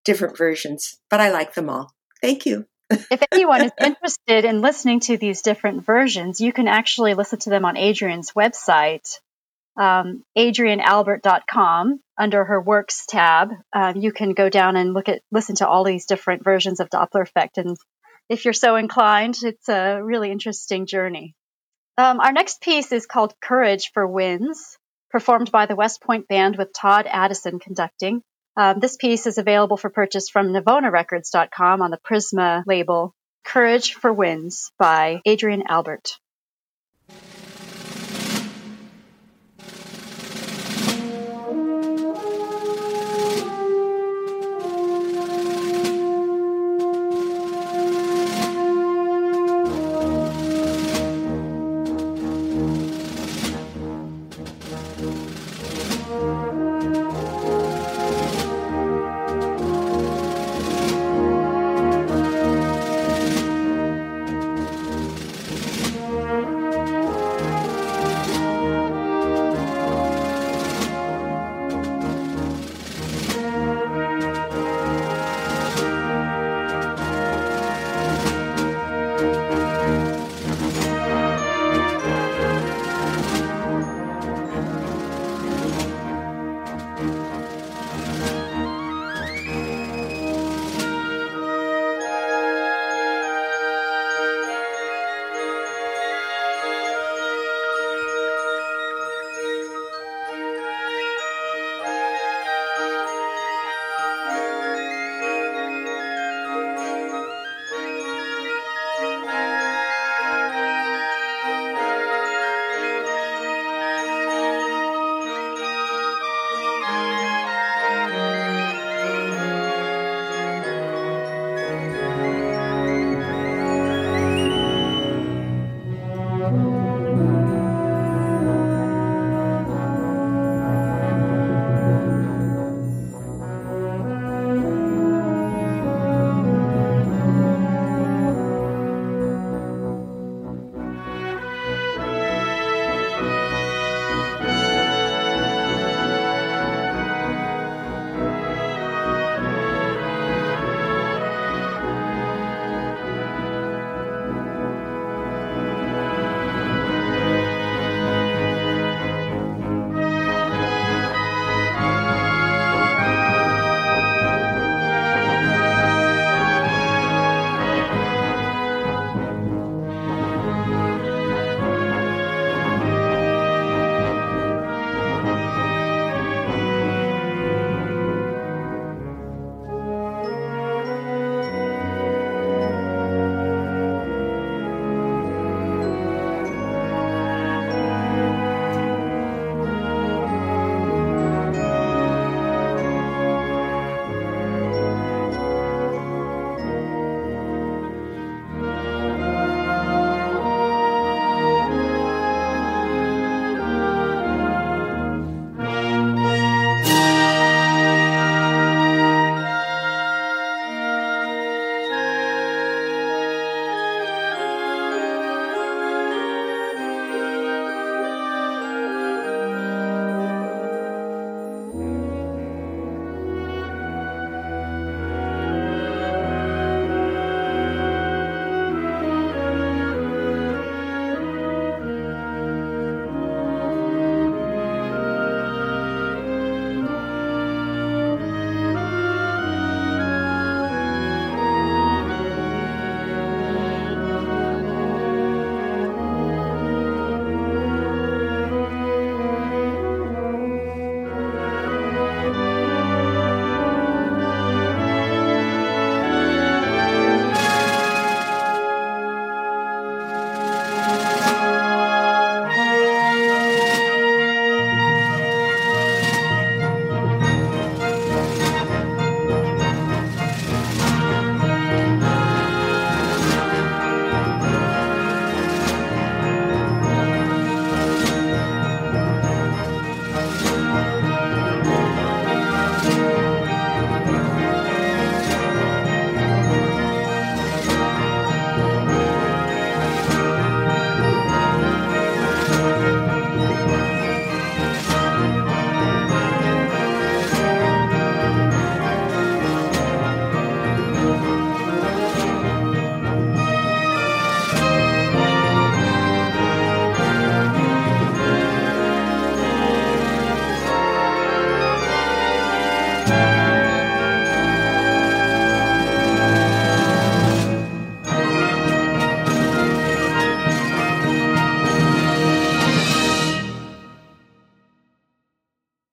different 0.05 0.37
versions, 0.37 0.99
but 1.09 1.21
I 1.21 1.31
like 1.31 1.55
them 1.55 1.69
all. 1.69 1.93
Thank 2.21 2.47
you. 2.47 2.67
if 2.91 3.23
anyone 3.33 3.65
is 3.65 3.73
interested 3.81 4.45
in 4.45 4.61
listening 4.61 5.01
to 5.01 5.17
these 5.17 5.43
different 5.43 5.85
versions, 5.85 6.41
you 6.41 6.53
can 6.53 6.67
actually 6.67 7.15
listen 7.15 7.39
to 7.41 7.51
them 7.51 7.65
on 7.65 7.77
Adrienne's 7.77 8.33
website, 8.33 9.19
um, 9.77 10.25
adriennealbert.com. 10.37 12.01
Under 12.19 12.45
her 12.45 12.61
works 12.61 13.07
tab, 13.07 13.53
uh, 13.73 13.95
you 13.97 14.13
can 14.13 14.33
go 14.33 14.49
down 14.49 14.77
and 14.77 14.93
look 14.93 15.09
at 15.09 15.23
listen 15.31 15.57
to 15.57 15.69
all 15.69 15.85
these 15.85 16.07
different 16.07 16.45
versions 16.45 16.81
of 16.81 16.91
Doppler 16.91 17.23
effect. 17.23 17.59
And 17.59 17.77
if 18.29 18.45
you're 18.45 18.55
so 18.55 18.77
inclined, 18.77 19.37
it's 19.43 19.69
a 19.69 20.01
really 20.03 20.31
interesting 20.31 20.87
journey. 20.87 21.35
Um, 21.97 22.21
our 22.21 22.33
next 22.33 22.61
piece 22.61 22.93
is 22.93 23.07
called 23.07 23.35
Courage 23.41 23.91
for 23.93 24.07
Winds, 24.07 24.79
performed 25.11 25.51
by 25.51 25.67
the 25.67 25.77
West 25.77 26.03
Point 26.03 26.29
Band 26.29 26.57
with 26.57 26.73
Todd 26.73 27.07
Addison 27.09 27.59
conducting. 27.59 28.23
Um, 28.57 28.81
this 28.81 28.97
piece 28.97 29.27
is 29.27 29.39
available 29.39 29.77
for 29.77 29.91
purchase 29.91 30.29
from 30.29 30.49
NavonaRecords.com 30.49 31.83
on 31.83 31.91
the 31.91 31.99
Prisma 31.99 32.63
label. 32.67 33.15
Courage 33.45 33.95
for 33.95 34.13
Winds 34.13 34.71
by 34.79 35.21
Adrienne 35.27 35.65
Albert. 35.69 36.20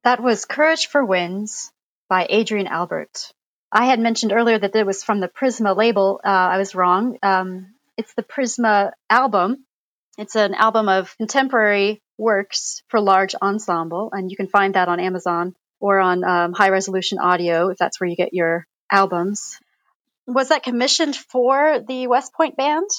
That 0.07 0.23
was 0.23 0.45
Courage 0.45 0.87
for 0.87 1.03
Winds 1.03 1.69
by 2.07 2.25
Adrienne 2.31 2.67
Albert. 2.67 3.33
I 3.73 3.87
had 3.87 3.99
mentioned 3.99 4.31
earlier 4.31 4.57
that 4.57 4.73
it 4.73 4.85
was 4.85 5.03
from 5.03 5.19
the 5.19 5.27
Prisma 5.27 5.75
label. 5.75 6.21
Uh, 6.23 6.29
I 6.29 6.57
was 6.57 6.73
wrong. 6.73 7.17
Um, 7.21 7.73
it's 7.97 8.13
the 8.13 8.23
Prisma 8.23 8.93
album. 9.09 9.65
It's 10.17 10.37
an 10.37 10.53
album 10.53 10.87
of 10.87 11.13
contemporary 11.17 12.01
works 12.17 12.83
for 12.87 13.01
large 13.01 13.35
ensemble, 13.41 14.11
and 14.13 14.31
you 14.31 14.37
can 14.37 14.47
find 14.47 14.75
that 14.75 14.87
on 14.87 15.01
Amazon 15.01 15.57
or 15.81 15.99
on 15.99 16.23
um, 16.23 16.53
High 16.53 16.69
Resolution 16.69 17.19
Audio 17.19 17.67
if 17.67 17.77
that's 17.77 17.99
where 17.99 18.09
you 18.09 18.15
get 18.15 18.33
your 18.33 18.65
albums. 18.89 19.59
Was 20.25 20.47
that 20.47 20.63
commissioned 20.63 21.17
for 21.17 21.83
the 21.85 22.07
West 22.07 22.31
Point 22.31 22.55
Band? 22.55 22.89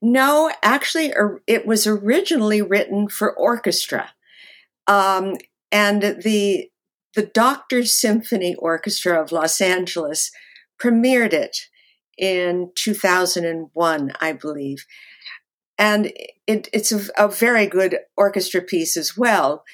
No, 0.00 0.52
actually, 0.62 1.14
it 1.48 1.66
was 1.66 1.88
originally 1.88 2.62
written 2.62 3.08
for 3.08 3.32
orchestra. 3.36 4.12
Um, 4.86 5.36
and 5.74 6.22
the 6.22 6.70
the 7.16 7.26
Doctors 7.26 7.92
Symphony 7.92 8.54
Orchestra 8.56 9.20
of 9.20 9.32
Los 9.32 9.60
Angeles 9.60 10.30
premiered 10.82 11.32
it 11.32 11.56
in 12.18 12.70
2001, 12.76 14.12
I 14.20 14.32
believe. 14.32 14.84
And 15.78 16.12
it, 16.46 16.68
it's 16.72 16.90
a, 16.90 17.06
a, 17.16 17.28
very 17.28 17.66
good 17.66 17.98
orchestra 18.16 18.62
piece 18.62 18.96
as 18.96 19.16
well. 19.16 19.64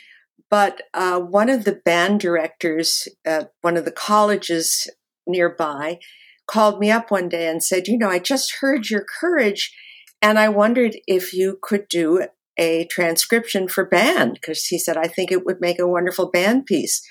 But 0.51 0.83
uh, 0.93 1.21
one 1.21 1.49
of 1.49 1.65
the 1.65 1.81
band 1.85 2.21
directors 2.21 3.09
at 3.25 3.53
one 3.63 3.77
of 3.79 3.87
the 3.87 3.91
colleges 3.93 4.91
nearby 5.27 5.99
called 6.47 6.79
me 6.79 6.91
up 6.91 7.11
one 7.11 7.29
day 7.29 7.49
and 7.49 7.63
said, 7.63 7.89
You 7.89 7.97
know, 7.97 8.11
I 8.11 8.19
just 8.19 8.57
heard 8.61 8.91
your 8.91 9.05
courage, 9.21 9.75
and 10.21 10.39
I 10.39 10.49
wondered 10.49 10.97
if 11.07 11.33
you 11.33 11.59
could 11.63 11.89
do 11.89 12.27
a 12.61 12.87
transcription 12.91 13.67
for 13.67 13.85
band 13.87 14.35
because 14.35 14.67
he 14.67 14.79
said, 14.79 14.97
I 14.97 15.09
think 15.09 15.33
it 15.33 15.47
would 15.47 15.61
make 15.61 15.81
a 15.81 15.89
wonderful 15.89 16.31
band 16.31 16.67
piece. 16.67 17.03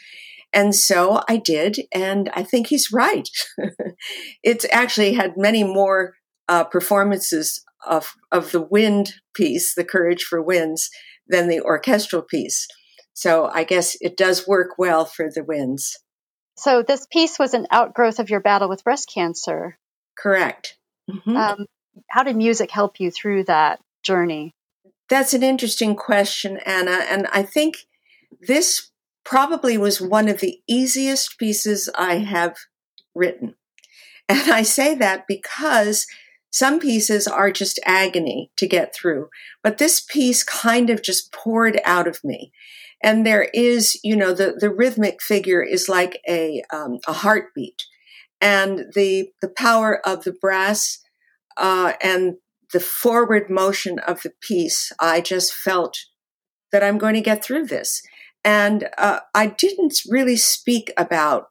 And 0.53 0.73
so 0.73 1.21
I 1.27 1.37
did, 1.37 1.79
and 1.91 2.29
I 2.33 2.43
think 2.43 2.67
he's 2.67 2.91
right. 2.91 3.27
it's 4.43 4.65
actually 4.71 5.13
had 5.13 5.33
many 5.35 5.63
more 5.63 6.13
uh, 6.47 6.63
performances 6.63 7.63
of, 7.85 8.13
of 8.31 8.51
the 8.51 8.61
wind 8.61 9.13
piece, 9.35 9.75
the 9.75 9.83
Courage 9.83 10.23
for 10.23 10.41
Winds, 10.41 10.89
than 11.27 11.47
the 11.47 11.61
orchestral 11.61 12.21
piece. 12.21 12.67
So 13.13 13.49
I 13.53 13.63
guess 13.63 13.97
it 14.01 14.17
does 14.17 14.47
work 14.47 14.77
well 14.77 15.05
for 15.05 15.29
the 15.33 15.43
winds. 15.43 15.97
So 16.57 16.83
this 16.83 17.05
piece 17.11 17.37
was 17.37 17.53
an 17.53 17.67
outgrowth 17.71 18.19
of 18.19 18.29
your 18.29 18.39
battle 18.39 18.69
with 18.69 18.83
breast 18.83 19.11
cancer. 19.13 19.77
Correct. 20.17 20.77
Mm-hmm. 21.09 21.35
Um, 21.35 21.65
how 22.09 22.23
did 22.23 22.35
music 22.35 22.71
help 22.71 22.99
you 22.99 23.11
through 23.11 23.45
that 23.45 23.79
journey? 24.03 24.53
That's 25.09 25.33
an 25.33 25.43
interesting 25.43 25.95
question, 25.95 26.59
Anna. 26.65 27.05
And 27.09 27.27
I 27.33 27.43
think 27.43 27.77
this 28.47 28.91
probably 29.25 29.77
was 29.77 29.99
one 29.99 30.27
of 30.27 30.39
the 30.39 30.59
easiest 30.67 31.37
pieces 31.37 31.89
I 31.95 32.15
have 32.19 32.55
written. 33.15 33.55
And 34.27 34.51
I 34.51 34.61
say 34.61 34.93
that 34.95 35.25
because 35.27 36.05
some 36.51 36.79
pieces 36.79 37.27
are 37.27 37.51
just 37.51 37.79
agony 37.85 38.51
to 38.57 38.67
get 38.67 38.93
through, 38.93 39.29
but 39.63 39.79
this 39.79 40.01
piece 40.01 40.43
kind 40.43 40.89
of 40.89 41.01
just 41.01 41.31
poured 41.31 41.79
out 41.83 42.07
of 42.07 42.23
me. 42.23 42.51
And 43.01 43.25
there 43.25 43.49
is, 43.53 43.99
you 44.03 44.15
know, 44.15 44.33
the, 44.33 44.55
the 44.59 44.69
rhythmic 44.69 45.21
figure 45.21 45.63
is 45.63 45.89
like 45.89 46.19
a, 46.27 46.63
um, 46.71 46.99
a 47.07 47.13
heartbeat. 47.13 47.83
And 48.41 48.85
the, 48.93 49.29
the 49.41 49.49
power 49.49 49.99
of 50.07 50.23
the 50.23 50.33
brass 50.33 50.99
uh, 51.57 51.93
and 52.01 52.35
the 52.73 52.79
forward 52.79 53.49
motion 53.49 53.99
of 53.99 54.21
the 54.21 54.31
piece, 54.41 54.91
I 54.99 55.21
just 55.21 55.53
felt 55.53 55.97
that 56.71 56.83
I'm 56.83 56.97
going 56.97 57.15
to 57.15 57.21
get 57.21 57.43
through 57.43 57.65
this. 57.65 58.01
And 58.43 58.89
uh, 58.97 59.19
I 59.33 59.47
didn't 59.47 59.99
really 60.07 60.37
speak 60.37 60.91
about 60.97 61.47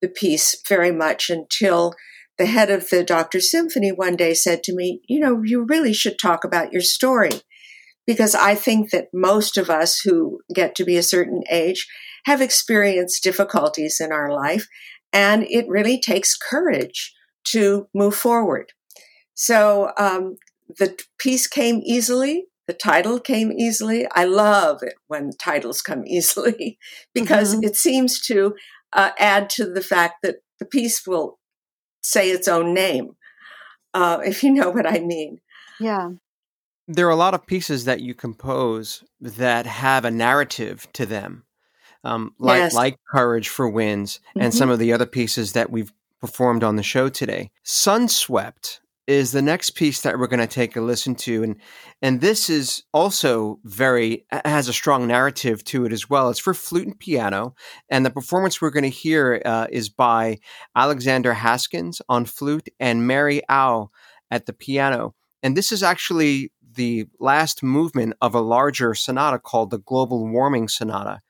the 0.00 0.08
piece 0.08 0.56
very 0.68 0.92
much 0.92 1.30
until 1.30 1.94
the 2.38 2.46
head 2.46 2.70
of 2.70 2.90
the 2.90 3.04
Doctor 3.04 3.40
Symphony 3.40 3.92
one 3.92 4.16
day 4.16 4.34
said 4.34 4.62
to 4.64 4.74
me, 4.74 5.00
You 5.08 5.20
know, 5.20 5.42
you 5.42 5.64
really 5.64 5.92
should 5.92 6.18
talk 6.18 6.44
about 6.44 6.72
your 6.72 6.82
story. 6.82 7.42
Because 8.04 8.34
I 8.34 8.56
think 8.56 8.90
that 8.90 9.08
most 9.12 9.56
of 9.56 9.70
us 9.70 10.00
who 10.00 10.40
get 10.52 10.74
to 10.74 10.84
be 10.84 10.96
a 10.96 11.04
certain 11.04 11.42
age 11.48 11.86
have 12.24 12.40
experienced 12.40 13.22
difficulties 13.22 14.00
in 14.00 14.10
our 14.10 14.32
life, 14.32 14.66
and 15.12 15.44
it 15.48 15.68
really 15.68 16.00
takes 16.00 16.36
courage 16.36 17.14
to 17.44 17.88
move 17.94 18.16
forward. 18.16 18.72
So 19.34 19.92
um, 19.98 20.36
the 20.78 20.98
piece 21.18 21.46
came 21.46 21.80
easily. 21.84 22.46
The 22.66 22.74
title 22.74 23.18
came 23.18 23.52
easily. 23.52 24.06
I 24.12 24.24
love 24.24 24.82
it 24.82 24.94
when 25.08 25.30
titles 25.42 25.82
come 25.82 26.06
easily 26.06 26.78
because 27.14 27.54
mm-hmm. 27.54 27.64
it 27.64 27.76
seems 27.76 28.20
to 28.26 28.54
uh, 28.92 29.10
add 29.18 29.50
to 29.50 29.66
the 29.66 29.82
fact 29.82 30.16
that 30.22 30.36
the 30.58 30.64
piece 30.66 31.06
will 31.06 31.38
say 32.02 32.30
its 32.30 32.48
own 32.48 32.74
name, 32.74 33.12
uh, 33.94 34.20
if 34.24 34.42
you 34.42 34.52
know 34.52 34.70
what 34.70 34.86
I 34.86 35.00
mean. 35.00 35.38
Yeah. 35.80 36.10
There 36.88 37.06
are 37.06 37.10
a 37.10 37.16
lot 37.16 37.34
of 37.34 37.46
pieces 37.46 37.84
that 37.84 38.00
you 38.00 38.14
compose 38.14 39.04
that 39.20 39.66
have 39.66 40.04
a 40.04 40.10
narrative 40.10 40.86
to 40.94 41.06
them, 41.06 41.44
um, 42.04 42.34
like 42.38 42.58
yes. 42.58 42.74
like 42.74 42.98
Courage 43.10 43.48
for 43.48 43.68
Winds 43.68 44.20
and 44.34 44.50
mm-hmm. 44.50 44.58
some 44.58 44.68
of 44.68 44.78
the 44.78 44.92
other 44.92 45.06
pieces 45.06 45.52
that 45.52 45.70
we've 45.70 45.92
performed 46.20 46.62
on 46.64 46.76
the 46.76 46.82
show 46.82 47.08
today. 47.08 47.50
Sunswept 47.64 48.80
is 49.06 49.32
the 49.32 49.42
next 49.42 49.70
piece 49.70 50.02
that 50.02 50.18
we're 50.18 50.28
going 50.28 50.40
to 50.40 50.46
take 50.46 50.76
a 50.76 50.80
listen 50.80 51.14
to 51.14 51.42
and 51.42 51.56
and 52.00 52.20
this 52.20 52.48
is 52.48 52.84
also 52.92 53.58
very 53.64 54.24
has 54.44 54.68
a 54.68 54.72
strong 54.72 55.06
narrative 55.06 55.64
to 55.64 55.84
it 55.84 55.92
as 55.92 56.08
well. 56.08 56.30
It's 56.30 56.38
for 56.38 56.54
flute 56.54 56.86
and 56.86 56.98
piano 56.98 57.54
and 57.88 58.06
the 58.06 58.10
performance 58.10 58.60
we're 58.60 58.70
going 58.70 58.82
to 58.84 58.88
hear 58.88 59.42
uh, 59.44 59.66
is 59.70 59.88
by 59.88 60.38
alexander 60.76 61.34
haskins 61.34 62.00
on 62.08 62.24
flute 62.24 62.68
and 62.78 63.06
mary 63.06 63.42
au 63.48 63.90
at 64.30 64.46
the 64.46 64.52
piano. 64.52 65.14
And 65.42 65.56
this 65.56 65.72
is 65.72 65.82
actually 65.82 66.52
the 66.74 67.06
last 67.18 67.62
movement 67.62 68.14
of 68.20 68.34
a 68.34 68.40
larger 68.40 68.94
sonata 68.94 69.38
called 69.38 69.70
the 69.70 69.78
global 69.78 70.26
warming 70.26 70.68
sonata 70.68 71.20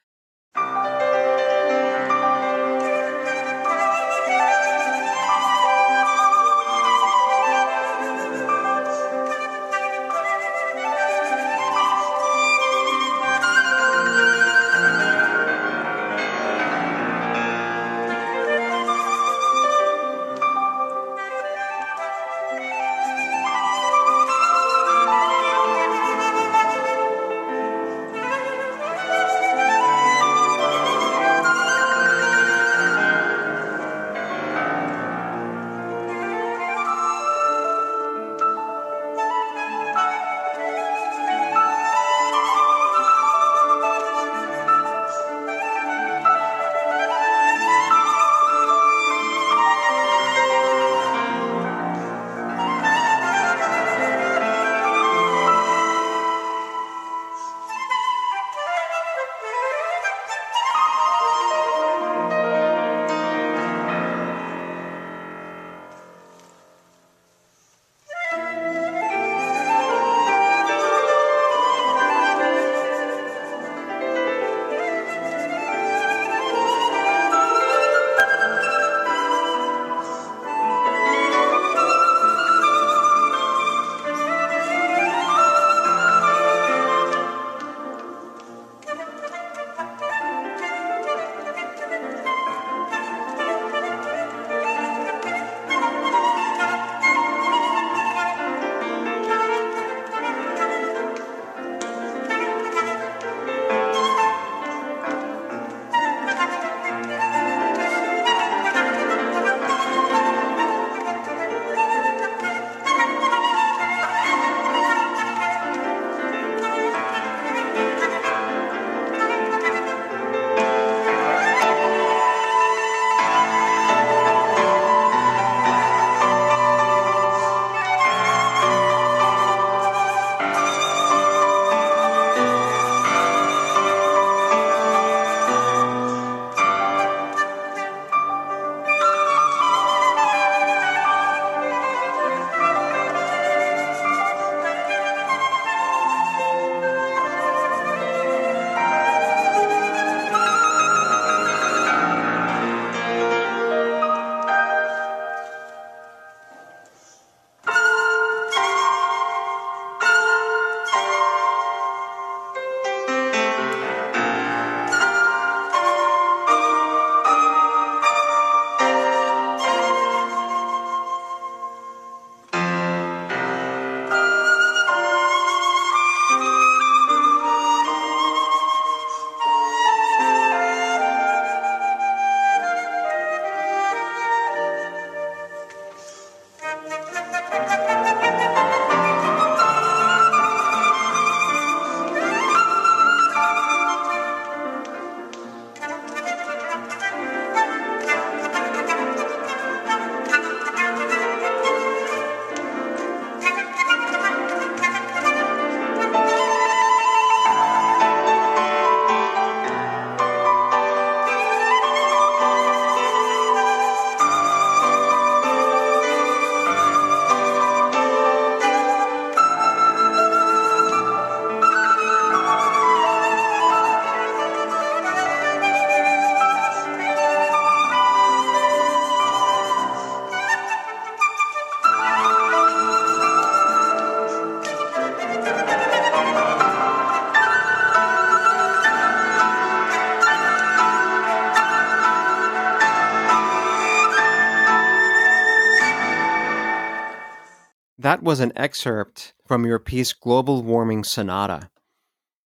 Was 248.23 248.39
an 248.39 248.53
excerpt 248.55 249.35
from 249.49 249.67
your 249.67 249.81
piece 249.81 250.13
Global 250.13 250.63
Warming 250.63 251.03
Sonata. 251.03 251.71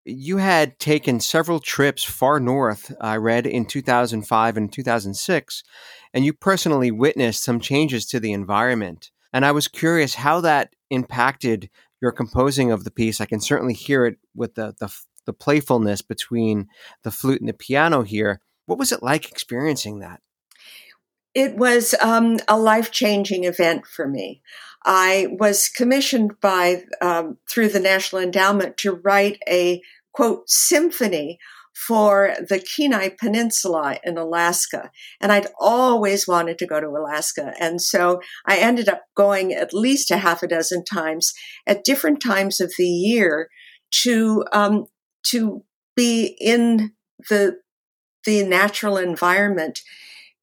You 0.07 0.39
had 0.39 0.79
taken 0.79 1.21
several 1.21 1.61
trips 1.61 2.03
far 2.03 2.41
north, 2.41 2.97
I 2.99 3.17
read 3.19 3.47
in 3.47 3.67
2005 3.67 4.57
and 4.57 4.73
2006, 4.73 5.63
and 6.15 6.25
you 6.25 6.33
personally 6.33 6.91
witnessed 6.91 7.45
some 7.45 7.61
changes 7.61 8.07
to 8.07 8.19
the 8.19 8.33
environment. 8.33 9.11
And 9.35 9.45
I 9.45 9.53
was 9.53 9.69
curious 9.69 10.15
how 10.15 10.41
that 10.41 10.73
impacted 10.89 11.69
your 12.01 12.11
composing 12.11 12.73
of 12.73 12.85
the 12.85 12.91
piece. 12.91 13.21
I 13.21 13.27
can 13.27 13.41
certainly 13.41 13.75
hear 13.75 14.07
it 14.07 14.17
with 14.35 14.55
the, 14.55 14.75
the, 14.81 14.91
the 15.27 15.35
playfulness 15.35 16.01
between 16.01 16.69
the 17.03 17.11
flute 17.11 17.41
and 17.41 17.51
the 17.51 17.53
piano 17.53 18.01
here. 18.01 18.41
What 18.65 18.79
was 18.79 18.93
it 18.93 19.03
like 19.03 19.31
experiencing 19.31 19.99
that? 19.99 20.23
It 21.35 21.57
was 21.57 21.95
um, 22.01 22.39
a 22.49 22.59
life 22.59 22.91
changing 22.91 23.45
event 23.45 23.87
for 23.87 24.09
me. 24.09 24.41
I 24.87 25.27
was 25.33 25.69
commissioned 25.69 26.41
by 26.41 26.85
um, 27.03 27.39
through 27.51 27.71
the 27.71 27.81
National 27.81 28.23
Endowment 28.23 28.77
to 28.79 28.93
write 28.93 29.39
a 29.49 29.83
quote 30.13 30.49
symphony 30.49 31.39
for 31.75 32.35
the 32.49 32.59
Kenai 32.59 33.11
Peninsula 33.11 33.99
in 34.03 34.17
Alaska. 34.17 34.91
And 35.21 35.31
I'd 35.31 35.49
always 35.61 36.27
wanted 36.27 36.57
to 36.59 36.67
go 36.67 36.81
to 36.81 36.87
Alaska. 36.87 37.53
And 37.61 37.83
so 37.83 38.21
I 38.47 38.57
ended 38.57 38.89
up 38.89 39.03
going 39.15 39.53
at 39.53 39.75
least 39.75 40.11
a 40.11 40.17
half 40.17 40.43
a 40.43 40.49
dozen 40.49 40.85
times 40.85 41.35
at 41.67 41.85
different 41.85 42.23
times 42.23 42.61
of 42.61 42.73
the 42.79 42.89
year 42.89 43.51
to, 44.03 44.45
um, 44.53 44.87
to 45.25 45.65
be 45.95 46.37
in 46.41 46.93
the, 47.29 47.59
the 48.25 48.43
natural 48.43 48.97
environment 48.97 49.81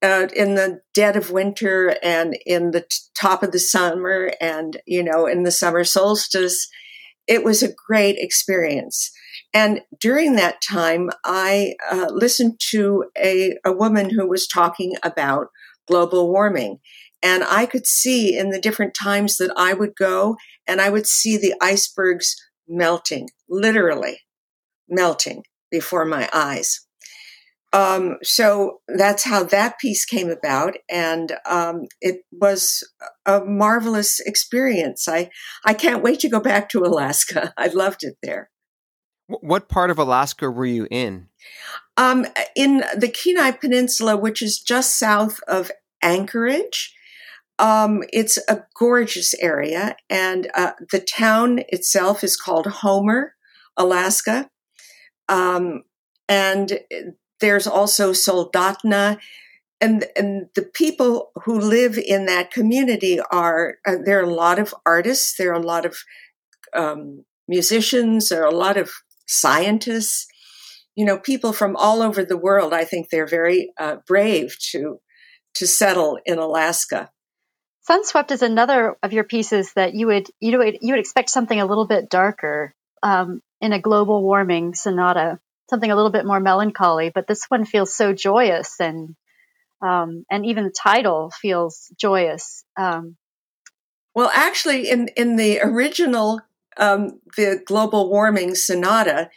uh, 0.03 0.27
in 0.35 0.55
the 0.55 0.81
dead 0.93 1.15
of 1.15 1.31
winter 1.31 1.95
and 2.03 2.37
in 2.45 2.71
the 2.71 2.81
t- 2.81 2.87
top 3.15 3.41
of 3.41 3.51
the 3.53 3.59
summer 3.59 4.33
and, 4.41 4.81
you 4.85 5.01
know, 5.01 5.25
in 5.25 5.43
the 5.43 5.51
summer 5.51 5.83
solstice. 5.83 6.67
It 7.25 7.45
was 7.45 7.63
a 7.63 7.73
great 7.87 8.17
experience. 8.19 9.11
And 9.53 9.81
during 9.99 10.35
that 10.35 10.61
time, 10.61 11.09
I 11.23 11.75
uh, 11.89 12.07
listened 12.09 12.59
to 12.71 13.05
a, 13.17 13.55
a 13.65 13.71
woman 13.71 14.09
who 14.09 14.27
was 14.27 14.45
talking 14.45 14.95
about 15.03 15.47
global 15.87 16.29
warming. 16.29 16.79
And 17.21 17.45
I 17.45 17.65
could 17.65 17.87
see 17.87 18.37
in 18.37 18.49
the 18.49 18.59
different 18.59 18.93
times 19.01 19.37
that 19.37 19.53
I 19.55 19.73
would 19.73 19.95
go, 19.95 20.35
and 20.67 20.81
I 20.81 20.89
would 20.89 21.07
see 21.07 21.37
the 21.37 21.53
icebergs 21.61 22.35
melting, 22.67 23.29
literally 23.47 24.19
melting 24.89 25.43
before 25.71 26.03
my 26.05 26.29
eyes. 26.33 26.85
Um, 27.73 28.17
so 28.21 28.81
that's 28.87 29.23
how 29.23 29.43
that 29.45 29.79
piece 29.79 30.05
came 30.05 30.29
about, 30.29 30.75
and 30.89 31.35
um, 31.49 31.87
it 32.01 32.21
was 32.31 32.87
a 33.25 33.41
marvelous 33.41 34.19
experience. 34.19 35.07
I 35.07 35.31
I 35.65 35.73
can't 35.73 36.03
wait 36.03 36.19
to 36.19 36.29
go 36.29 36.39
back 36.39 36.69
to 36.69 36.83
Alaska. 36.83 37.51
I 37.57 37.67
loved 37.67 38.03
it 38.03 38.17
there. 38.21 38.51
What 39.27 39.69
part 39.69 39.89
of 39.89 39.97
Alaska 39.97 40.51
were 40.51 40.67
you 40.67 40.87
in? 40.91 41.29
Um, 41.97 42.27
in 42.55 42.83
the 42.95 43.07
Kenai 43.07 43.51
Peninsula, 43.51 44.17
which 44.17 44.43
is 44.43 44.59
just 44.59 44.99
south 44.99 45.39
of 45.47 45.71
Anchorage. 46.03 46.93
Um, 47.57 48.03
it's 48.11 48.37
a 48.47 48.63
gorgeous 48.77 49.33
area, 49.35 49.95
and 50.11 50.51
uh, 50.53 50.73
the 50.91 50.99
town 50.99 51.61
itself 51.69 52.23
is 52.23 52.37
called 52.37 52.67
Homer, 52.67 53.33
Alaska. 53.77 54.49
Um, 55.27 55.83
and 56.29 56.79
there's 57.43 57.67
also 57.67 58.13
Soldotna. 58.13 59.19
and 59.81 60.05
and 60.15 60.47
the 60.55 60.61
people 60.61 61.31
who 61.43 61.59
live 61.59 61.97
in 61.97 62.25
that 62.25 62.51
community 62.51 63.19
are 63.19 63.75
uh, 63.85 63.97
there 64.05 64.19
are 64.19 64.29
a 64.31 64.39
lot 64.45 64.59
of 64.59 64.73
artists, 64.85 65.35
there 65.37 65.51
are 65.51 65.61
a 65.61 65.71
lot 65.73 65.85
of 65.85 65.97
um, 66.73 67.25
musicians, 67.47 68.29
there 68.29 68.43
are 68.43 68.53
a 68.55 68.61
lot 68.67 68.77
of 68.77 68.89
scientists, 69.27 70.25
you 70.95 71.05
know, 71.05 71.17
people 71.17 71.51
from 71.51 71.75
all 71.75 72.01
over 72.01 72.23
the 72.23 72.37
world. 72.37 72.73
I 72.73 72.85
think 72.85 73.09
they're 73.09 73.27
very 73.27 73.73
uh, 73.77 73.97
brave 74.07 74.55
to 74.71 74.99
to 75.55 75.67
settle 75.67 76.17
in 76.25 76.39
Alaska. 76.39 77.09
Sunswept 77.89 78.31
is 78.31 78.41
another 78.41 78.95
of 79.03 79.11
your 79.11 79.25
pieces 79.25 79.73
that 79.73 79.93
you 79.93 80.07
would 80.07 80.27
you 80.39 80.57
would 80.57 80.77
you 80.81 80.93
would 80.93 81.03
expect 81.03 81.29
something 81.29 81.59
a 81.59 81.65
little 81.65 81.87
bit 81.87 82.09
darker 82.09 82.73
um, 83.01 83.41
in 83.59 83.73
a 83.73 83.81
global 83.81 84.23
warming 84.23 84.73
sonata, 84.73 85.39
something 85.73 85.91
a 85.91 85.95
little 85.95 86.11
bit 86.11 86.25
more 86.25 86.39
melancholy. 86.39 87.09
But 87.09 87.27
this 87.27 87.45
one 87.49 87.65
feels 87.65 87.95
so 87.95 88.13
joyous, 88.13 88.79
and 88.79 89.15
um, 89.81 90.25
and 90.29 90.45
even 90.45 90.65
the 90.65 90.71
title 90.71 91.31
feels 91.41 91.91
joyous. 91.99 92.63
Um, 92.77 93.17
well, 94.13 94.31
actually, 94.33 94.89
in 94.89 95.07
in 95.17 95.35
the 95.35 95.59
original 95.61 96.41
um, 96.77 97.19
the 97.37 97.61
global 97.65 98.09
warming 98.09 98.55
sonata. 98.55 99.29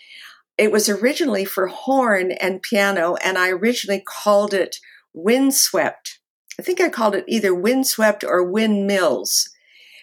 It 0.59 0.73
was 0.73 0.89
originally 0.89 1.45
for 1.45 1.67
horn 1.67 2.33
and 2.33 2.63
piano, 2.63 3.17
and 3.17 3.37
I 3.37 3.51
originally 3.51 4.03
called 4.07 4.55
it 4.55 4.77
Windswept. 5.13 6.19
I 6.59 6.63
think 6.63 6.81
I 6.81 6.89
called 6.89 7.15
it 7.15 7.25
either 7.29 7.55
Windswept 7.55 8.25
or 8.25 8.43
Windmills. 8.43 9.51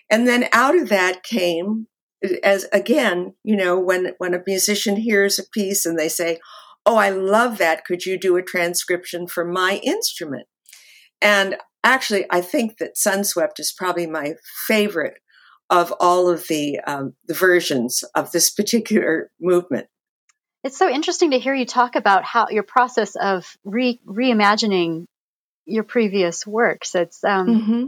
And 0.10 0.28
then 0.28 0.48
out 0.52 0.78
of 0.78 0.90
that 0.90 1.24
came, 1.24 1.88
as 2.44 2.66
again, 2.72 3.34
you 3.44 3.56
know, 3.56 3.80
when, 3.80 4.14
when 4.18 4.34
a 4.34 4.44
musician 4.46 4.96
hears 4.96 5.40
a 5.40 5.50
piece 5.54 5.86
and 5.86 5.98
they 5.98 6.10
say, 6.10 6.40
Oh, 6.86 6.98
I 6.98 7.12
love 7.12 7.60
that. 7.60 7.86
Could 7.86 8.06
you 8.06 8.20
do 8.20 8.36
a 8.36 8.44
transcription 8.44 9.26
for 9.26 9.46
my 9.46 9.80
instrument? 9.84 10.48
And 11.22 11.56
actually, 11.84 12.26
I 12.30 12.42
think 12.42 12.78
that 12.78 12.96
Sunswept 12.96 13.60
is 13.60 13.72
probably 13.72 14.06
my 14.06 14.34
favorite 14.68 15.16
of 15.70 15.94
all 16.00 16.30
of 16.30 16.48
the 16.48 16.80
um, 16.82 17.14
the 17.26 17.34
versions 17.34 18.04
of 18.16 18.32
this 18.32 18.50
particular 18.50 19.32
movement. 19.40 19.88
It's 20.64 20.78
so 20.78 20.90
interesting 20.90 21.32
to 21.32 21.40
hear 21.40 21.56
you 21.56 21.66
talk 21.66 21.96
about 21.96 22.24
how 22.24 22.48
your 22.50 22.64
process 22.64 23.16
of 23.16 23.46
re- 23.64 24.00
reimagining 24.06 25.06
your 25.66 25.84
previous 25.84 26.46
works. 26.46 26.96
It's 26.96 27.24
um, 27.24 27.48
mm-hmm. 27.48 27.84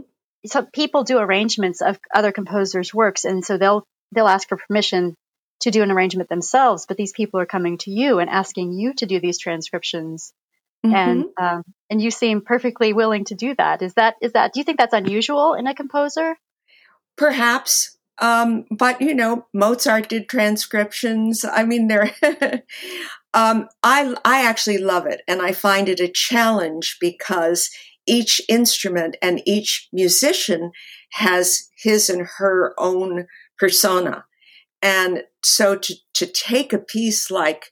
so 0.46 0.66
people 0.72 1.04
do 1.04 1.18
arrangements 1.18 1.80
of 1.80 1.98
other 2.14 2.32
composers' 2.32 2.92
works, 2.92 3.24
and 3.24 3.44
so 3.44 3.56
they'll 3.58 3.84
they'll 4.12 4.28
ask 4.28 4.48
for 4.48 4.56
permission 4.56 5.14
to 5.60 5.70
do 5.70 5.82
an 5.82 5.90
arrangement 5.90 6.28
themselves. 6.28 6.86
But 6.86 6.96
these 6.96 7.12
people 7.12 7.40
are 7.40 7.46
coming 7.46 7.78
to 7.78 7.90
you 7.90 8.18
and 8.18 8.30
asking 8.30 8.72
you 8.72 8.94
to 8.94 9.06
do 9.06 9.20
these 9.20 9.38
transcriptions, 9.38 10.32
mm-hmm. 10.84 10.94
and 10.94 11.24
um, 11.40 11.62
and 11.90 12.00
you 12.00 12.10
seem 12.10 12.40
perfectly 12.40 12.92
willing 12.92 13.24
to 13.26 13.34
do 13.34 13.54
that. 13.56 13.82
Is 13.82 13.94
that 13.94 14.16
is 14.20 14.32
that? 14.32 14.52
Do 14.52 14.60
you 14.60 14.64
think 14.64 14.78
that's 14.78 14.94
unusual 14.94 15.54
in 15.54 15.66
a 15.66 15.74
composer? 15.74 16.36
Perhaps. 17.16 17.96
Um, 18.18 18.64
but 18.70 19.00
you 19.00 19.14
know, 19.14 19.46
Mozart 19.52 20.08
did 20.08 20.28
transcriptions. 20.28 21.44
I 21.44 21.64
mean, 21.64 21.88
there. 21.88 22.12
um, 23.34 23.68
I 23.82 24.14
I 24.24 24.46
actually 24.46 24.78
love 24.78 25.06
it, 25.06 25.22
and 25.28 25.42
I 25.42 25.52
find 25.52 25.88
it 25.88 26.00
a 26.00 26.08
challenge 26.08 26.96
because 27.00 27.70
each 28.06 28.40
instrument 28.48 29.16
and 29.20 29.42
each 29.44 29.88
musician 29.92 30.70
has 31.12 31.68
his 31.76 32.08
and 32.08 32.26
her 32.38 32.74
own 32.78 33.26
persona, 33.58 34.24
and 34.82 35.24
so 35.42 35.76
to 35.76 35.94
to 36.14 36.26
take 36.26 36.72
a 36.72 36.78
piece 36.78 37.30
like 37.30 37.70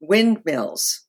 Windmills 0.00 1.06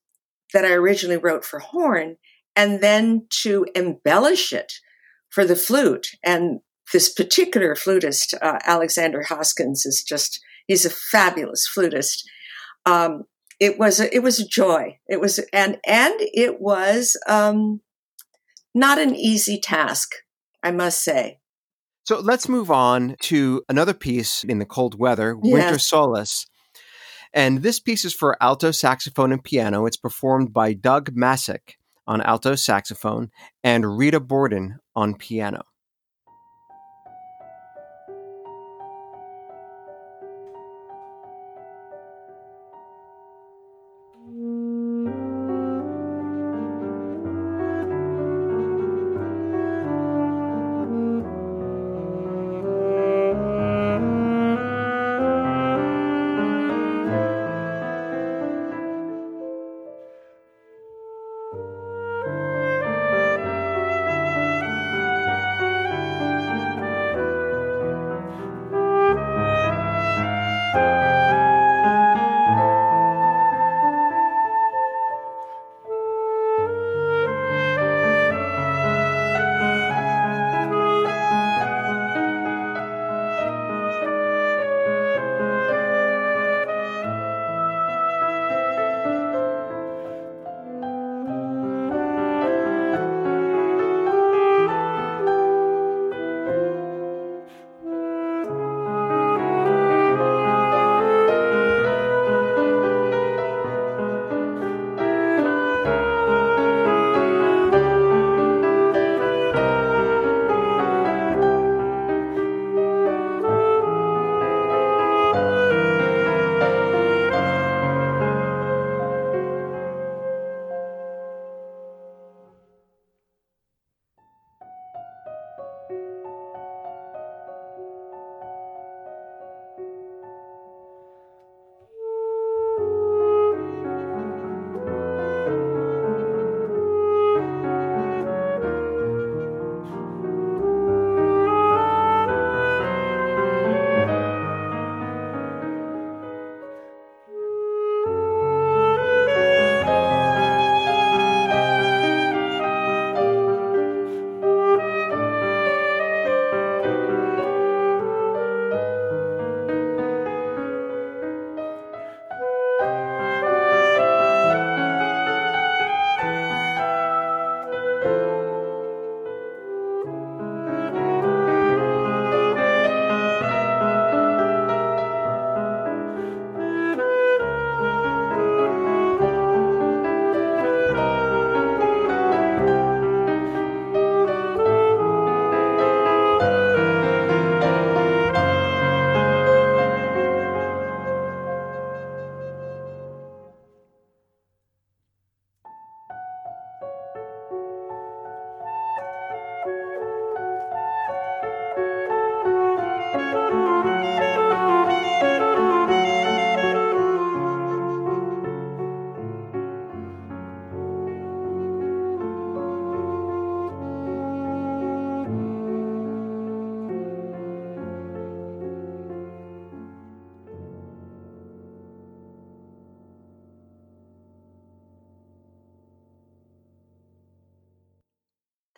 that 0.53 0.66
I 0.66 0.72
originally 0.72 1.18
wrote 1.18 1.43
for 1.43 1.59
horn, 1.59 2.18
and 2.55 2.82
then 2.82 3.28
to 3.41 3.66
embellish 3.76 4.53
it 4.53 4.74
for 5.30 5.43
the 5.43 5.55
flute 5.55 6.07
and 6.24 6.61
this 6.93 7.11
particular 7.11 7.76
flutist, 7.76 8.34
uh, 8.41 8.59
Alexander 8.63 9.24
Hoskins, 9.24 9.86
is 9.86 10.03
just, 10.03 10.39
he's 10.68 10.86
a 10.86 10.89
fabulous 10.89 11.68
flutist. 11.68 12.24
Um, 12.86 13.24
it 13.59 13.80
was, 13.80 13.99
a, 13.99 14.13
it 14.16 14.20
was 14.20 14.39
a 14.39 14.47
joy. 14.47 14.99
It 15.07 15.20
was, 15.20 15.39
and, 15.51 15.78
and 15.86 16.13
it 16.20 16.61
was, 16.61 17.18
um, 17.28 17.82
not 18.74 18.99
an 18.99 19.16
easy 19.16 19.59
task, 19.59 20.11
I 20.61 20.72
must 20.72 21.03
say. 21.03 21.39
So 22.06 22.20
let's 22.20 22.47
move 22.47 22.70
on 22.70 23.16
to 23.22 23.64
another 23.68 23.95
piece 23.95 24.43
in 24.43 24.60
the 24.60 24.66
cold 24.66 24.97
weather, 24.99 25.36
yes. 25.41 25.53
Winter 25.53 25.80
Solace. 25.80 26.45
And 27.34 27.64
this 27.64 27.80
piece 27.80 28.06
is 28.06 28.14
for 28.14 28.41
alto 28.41 28.70
saxophone 28.70 29.32
and 29.32 29.43
piano. 29.43 29.88
It's 29.88 29.97
performed 29.97 30.53
by 30.53 30.74
Doug 30.74 31.16
Masek 31.16 31.74
on 32.06 32.22
alto 32.22 32.53
saxophone 32.53 33.32
and 33.64 33.97
Rita 33.97 34.20
Borden 34.20 34.78
on 34.95 35.16
piano. 35.16 35.64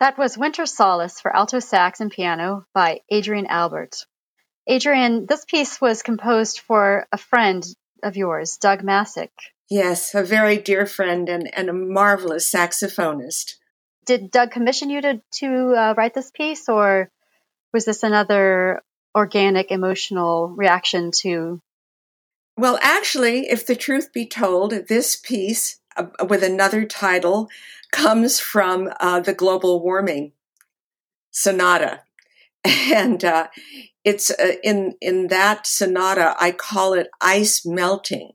That 0.00 0.16
was 0.16 0.38
Winter 0.38 0.64
Solace 0.64 1.20
for 1.20 1.34
alto 1.34 1.58
sax 1.58 2.00
and 2.00 2.10
piano 2.10 2.66
by 2.72 3.00
Adrienne 3.12 3.46
Albert. 3.46 4.06
Adrienne, 4.70 5.26
this 5.26 5.44
piece 5.44 5.80
was 5.80 6.02
composed 6.02 6.60
for 6.60 7.06
a 7.10 7.18
friend 7.18 7.64
of 8.02 8.16
yours, 8.16 8.58
Doug 8.58 8.82
Masek. 8.82 9.30
Yes, 9.68 10.14
a 10.14 10.22
very 10.22 10.56
dear 10.56 10.86
friend 10.86 11.28
and, 11.28 11.50
and 11.52 11.68
a 11.68 11.72
marvelous 11.72 12.50
saxophonist. 12.50 13.54
Did 14.06 14.30
Doug 14.30 14.52
commission 14.52 14.88
you 14.88 15.00
to, 15.00 15.20
to 15.40 15.74
uh, 15.74 15.94
write 15.96 16.14
this 16.14 16.30
piece, 16.30 16.68
or 16.68 17.10
was 17.72 17.84
this 17.84 18.04
another 18.04 18.82
organic 19.16 19.72
emotional 19.72 20.48
reaction 20.48 21.10
to? 21.22 21.60
Well, 22.56 22.78
actually, 22.82 23.48
if 23.50 23.66
the 23.66 23.76
truth 23.76 24.12
be 24.12 24.26
told, 24.26 24.70
this 24.88 25.16
piece 25.16 25.80
uh, 25.98 26.24
with 26.26 26.42
another 26.42 26.84
title 26.84 27.48
comes 27.92 28.40
from 28.40 28.88
uh, 29.00 29.20
the 29.20 29.34
global 29.34 29.82
warming 29.82 30.32
sonata. 31.30 32.02
And 32.92 33.24
uh, 33.24 33.48
it's 34.04 34.30
uh, 34.30 34.54
in 34.64 34.94
in 35.00 35.28
that 35.28 35.66
sonata 35.66 36.34
I 36.40 36.50
call 36.52 36.92
it 36.94 37.08
ice 37.20 37.64
melting. 37.64 38.32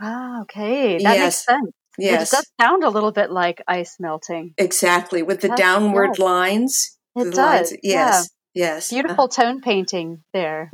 Ah, 0.00 0.42
okay, 0.42 0.98
that 0.98 1.16
yes. 1.16 1.22
makes 1.22 1.44
sense. 1.44 1.72
Yes, 1.98 2.32
it 2.32 2.36
does 2.36 2.50
sound 2.60 2.84
a 2.84 2.90
little 2.90 3.12
bit 3.12 3.30
like 3.30 3.62
ice 3.66 3.96
melting. 3.98 4.54
Exactly, 4.58 5.22
with 5.22 5.40
the 5.40 5.48
That's, 5.48 5.60
downward 5.60 6.18
yeah. 6.18 6.24
lines. 6.24 6.98
It 7.14 7.32
does. 7.32 7.36
lines- 7.36 7.72
yeah. 7.82 8.06
Yes, 8.06 8.30
yes. 8.54 8.90
Beautiful 8.90 9.24
Uh, 9.24 9.28
tone 9.28 9.60
painting 9.62 10.24
there. 10.34 10.68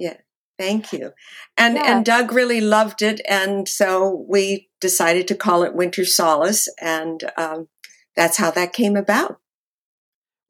Thank 0.58 0.92
you. 0.92 1.12
And 1.56 1.76
Yeah. 1.76 1.96
and 1.96 2.04
Doug 2.04 2.32
really 2.32 2.60
loved 2.60 3.02
it, 3.02 3.20
and 3.28 3.68
so 3.68 4.24
we 4.28 4.70
decided 4.80 5.26
to 5.28 5.34
call 5.34 5.62
it 5.62 5.74
Winter 5.74 6.04
Solace, 6.04 6.68
and 6.80 7.24
um, 7.36 7.68
that's 8.14 8.36
how 8.36 8.50
that 8.50 8.72
came 8.72 8.96
about. 8.96 9.38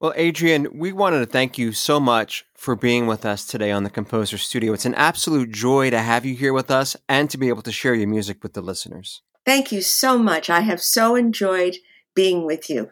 Well, 0.00 0.14
Adrienne, 0.18 0.66
we 0.74 0.92
wanted 0.92 1.20
to 1.20 1.26
thank 1.26 1.59
you 1.59 1.70
so 1.70 2.00
much 2.00 2.44
for 2.57 2.74
being 2.74 3.07
with 3.07 3.24
us 3.24 3.46
today 3.46 3.70
on 3.70 3.84
the 3.84 3.90
Composer 3.90 4.36
Studio. 4.36 4.72
It's 4.72 4.84
an 4.84 4.96
absolute 4.96 5.53
joy 5.53 5.90
to 5.90 6.00
have 6.00 6.26
you 6.26 6.34
here 6.34 6.53
with 6.53 6.72
us 6.72 6.96
and 7.09 7.30
to 7.30 7.38
be 7.38 7.48
able 7.48 7.62
to 7.62 7.70
share 7.70 7.94
your 7.94 8.09
music 8.09 8.42
with 8.42 8.55
the 8.55 8.62
listeners. 8.62 9.22
Thank 9.46 9.70
you 9.70 9.80
so 9.80 10.18
much. 10.18 10.50
I 10.50 10.61
have 10.61 10.82
so 10.82 11.14
enjoyed 11.14 11.76
being 12.16 12.44
with 12.44 12.68
you. 12.68 12.90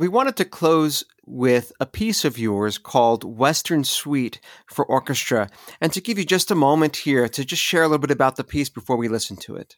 We 0.00 0.08
wanted 0.08 0.36
to 0.36 0.46
close 0.46 1.04
with 1.26 1.72
a 1.78 1.84
piece 1.84 2.24
of 2.24 2.38
yours 2.38 2.78
called 2.78 3.22
Western 3.22 3.84
Suite 3.84 4.40
for 4.66 4.82
Orchestra, 4.82 5.50
and 5.78 5.92
to 5.92 6.00
give 6.00 6.16
you 6.16 6.24
just 6.24 6.50
a 6.50 6.54
moment 6.54 6.96
here 6.96 7.28
to 7.28 7.44
just 7.44 7.60
share 7.60 7.82
a 7.82 7.86
little 7.86 7.98
bit 7.98 8.10
about 8.10 8.36
the 8.36 8.42
piece 8.42 8.70
before 8.70 8.96
we 8.96 9.08
listen 9.08 9.36
to 9.36 9.56
it. 9.56 9.76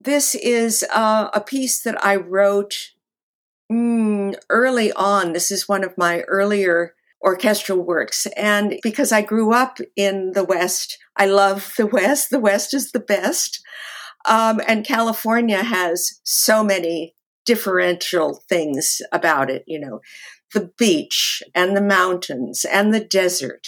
This 0.00 0.36
is 0.36 0.84
uh, 0.94 1.28
a 1.34 1.40
piece 1.40 1.82
that 1.82 1.96
I 2.06 2.14
wrote 2.14 2.92
mm, 3.68 4.36
early 4.48 4.92
on. 4.92 5.32
This 5.32 5.50
is 5.50 5.68
one 5.68 5.82
of 5.82 5.98
my 5.98 6.20
earlier 6.28 6.94
orchestral 7.20 7.80
works. 7.80 8.28
And 8.36 8.78
because 8.80 9.10
I 9.10 9.22
grew 9.22 9.52
up 9.52 9.78
in 9.96 10.34
the 10.34 10.44
West, 10.44 10.98
I 11.16 11.26
love 11.26 11.74
the 11.76 11.88
West. 11.88 12.30
The 12.30 12.38
West 12.38 12.74
is 12.74 12.92
the 12.92 13.00
best. 13.00 13.60
Um, 14.24 14.60
and 14.68 14.86
California 14.86 15.64
has 15.64 16.20
so 16.22 16.62
many 16.62 17.16
differential 17.44 18.42
things 18.48 19.00
about 19.12 19.50
it, 19.50 19.64
you 19.66 19.78
know, 19.78 20.00
the 20.52 20.70
beach 20.78 21.42
and 21.54 21.76
the 21.76 21.82
mountains 21.82 22.64
and 22.64 22.94
the 22.94 23.04
desert 23.04 23.66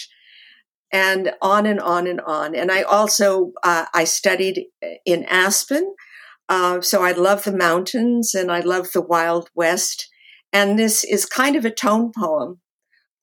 and 0.92 1.32
on 1.42 1.66
and 1.66 1.80
on 1.80 2.06
and 2.06 2.20
on. 2.20 2.54
And 2.54 2.70
I 2.70 2.82
also, 2.82 3.52
uh, 3.62 3.86
I 3.92 4.04
studied 4.04 4.66
in 5.04 5.24
Aspen. 5.24 5.94
Uh, 6.48 6.80
so 6.80 7.02
I 7.02 7.12
love 7.12 7.44
the 7.44 7.56
mountains 7.56 8.34
and 8.34 8.52
I 8.52 8.60
love 8.60 8.92
the 8.92 9.02
Wild 9.02 9.50
West. 9.54 10.08
And 10.52 10.78
this 10.78 11.04
is 11.04 11.26
kind 11.26 11.56
of 11.56 11.64
a 11.64 11.70
tone 11.70 12.12
poem 12.16 12.60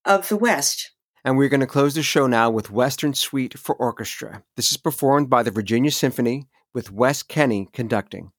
of 0.05 0.27
the 0.27 0.37
West. 0.37 0.91
And 1.25 1.37
we're 1.37 1.49
going 1.49 1.61
to 1.61 1.67
close 1.67 1.93
the 1.93 2.03
show 2.03 2.27
now 2.27 2.49
with 2.49 2.69
Western 2.69 3.13
Suite 3.13 3.57
for 3.57 3.75
Orchestra. 3.75 4.43
This 4.57 4.71
is 4.71 4.77
performed 4.77 5.29
by 5.29 5.41
the 5.41 5.51
Virginia 5.51 5.89
Symphony 5.89 6.47
with 6.73 6.91
Wes 6.91 7.23
Kenney 7.23 7.69
conducting. 7.71 8.31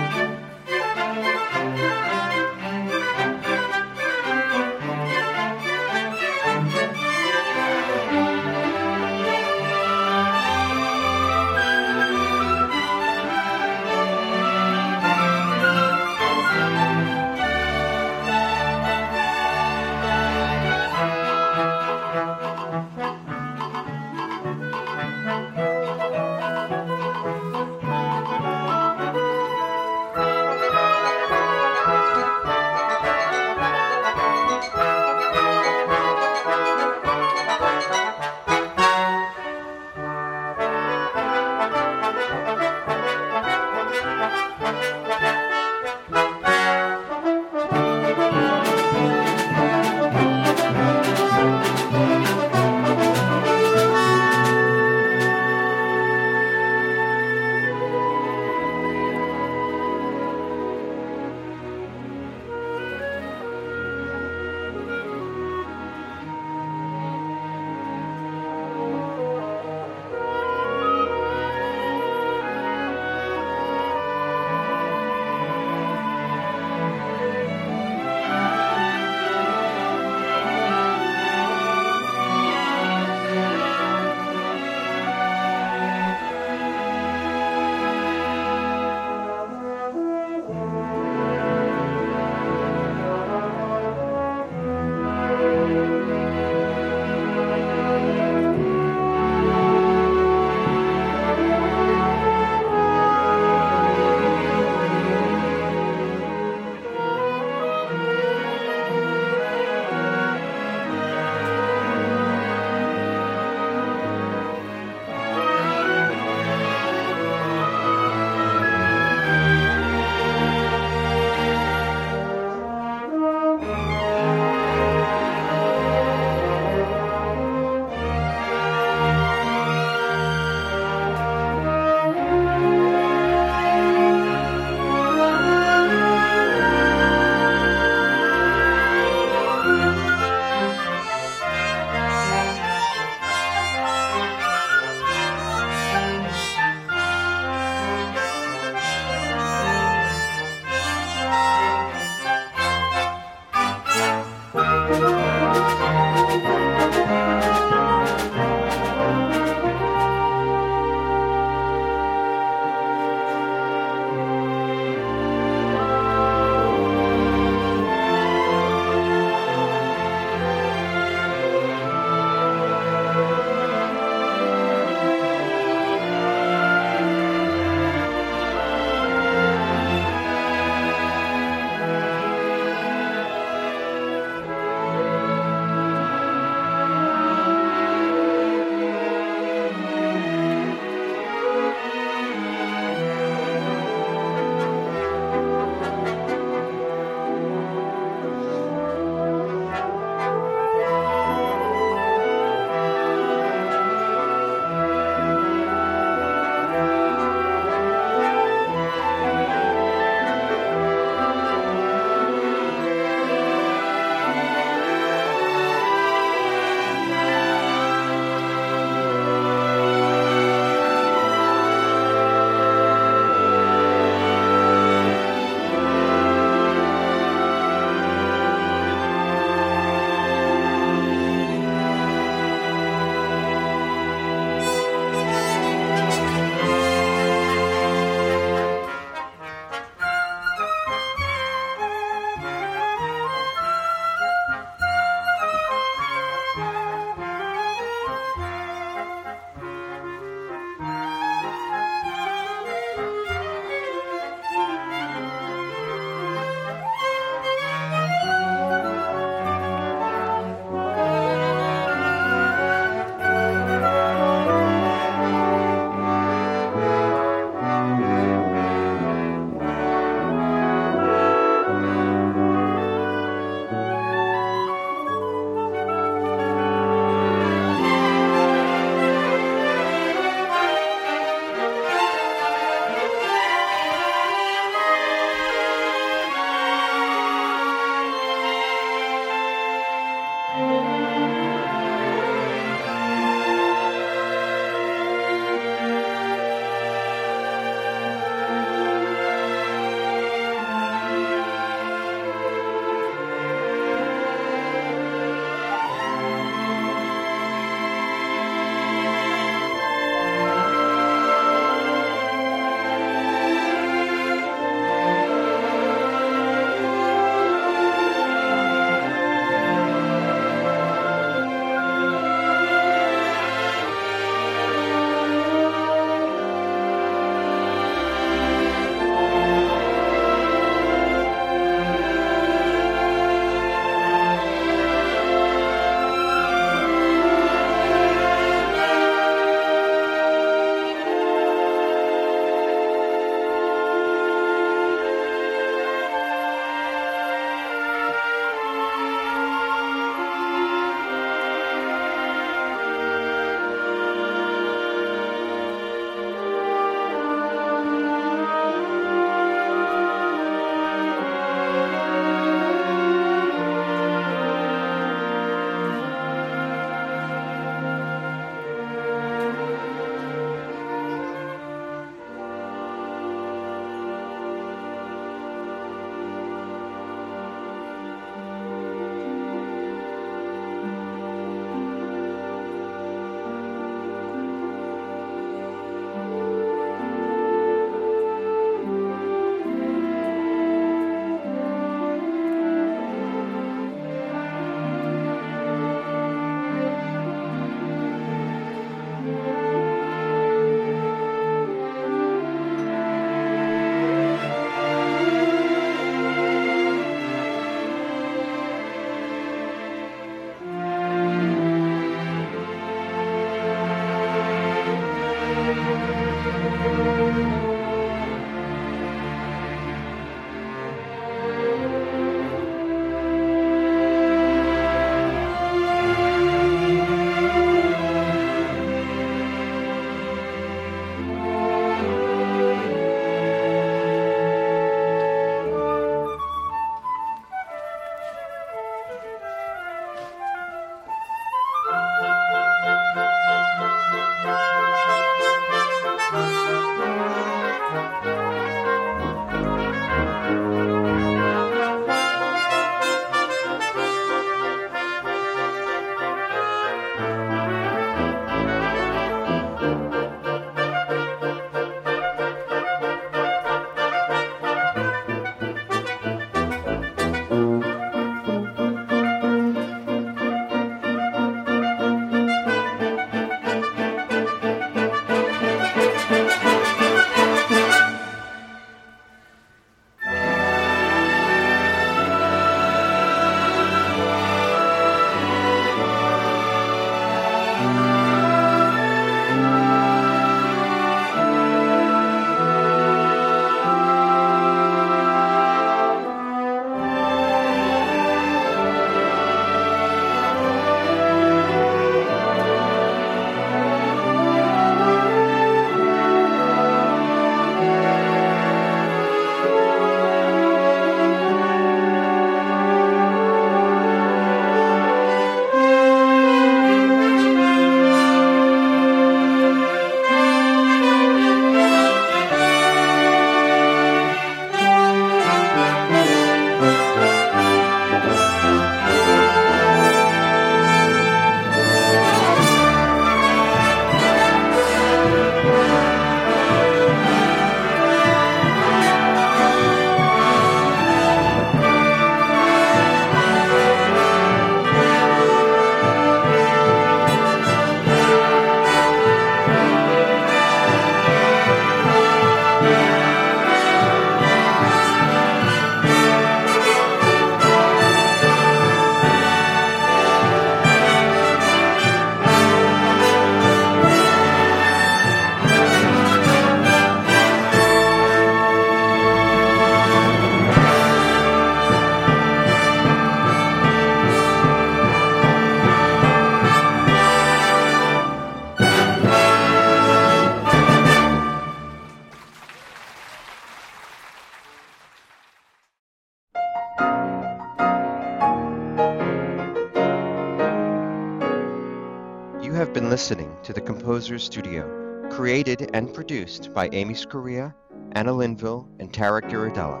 Composer's 594.16 594.44
Studio, 594.44 595.28
created 595.30 595.90
and 595.92 596.14
produced 596.14 596.72
by 596.72 596.88
Amy 596.92 597.12
Scaria, 597.12 597.74
Anna 598.12 598.32
Linville, 598.32 598.88
and 598.98 599.12
Tara 599.12 599.42
Giradella. 599.42 600.00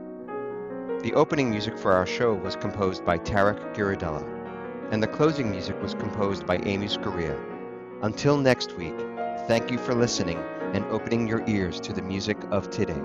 The 1.03 1.13
opening 1.15 1.51
music 1.51 1.77
for 1.77 1.93
our 1.93 2.07
show 2.07 2.35
was 2.35 2.55
composed 2.55 3.05
by 3.05 3.19
Tarek 3.19 3.75
Giradella, 3.75 4.25
and 4.93 5.03
the 5.03 5.09
closing 5.09 5.51
music 5.51 5.83
was 5.83 5.95
composed 5.95 6.47
by 6.47 6.59
Amy 6.59 6.87
Scaria. 6.87 7.37
Until 8.03 8.37
next 8.37 8.77
week, 8.77 8.95
thank 9.49 9.73
you 9.73 9.79
for 9.79 9.93
listening 9.93 10.39
and 10.73 10.85
opening 10.87 11.27
your 11.27 11.43
ears 11.49 11.81
to 11.81 11.93
the 11.93 12.03
music 12.03 12.39
of 12.53 12.71
today. 12.71 13.03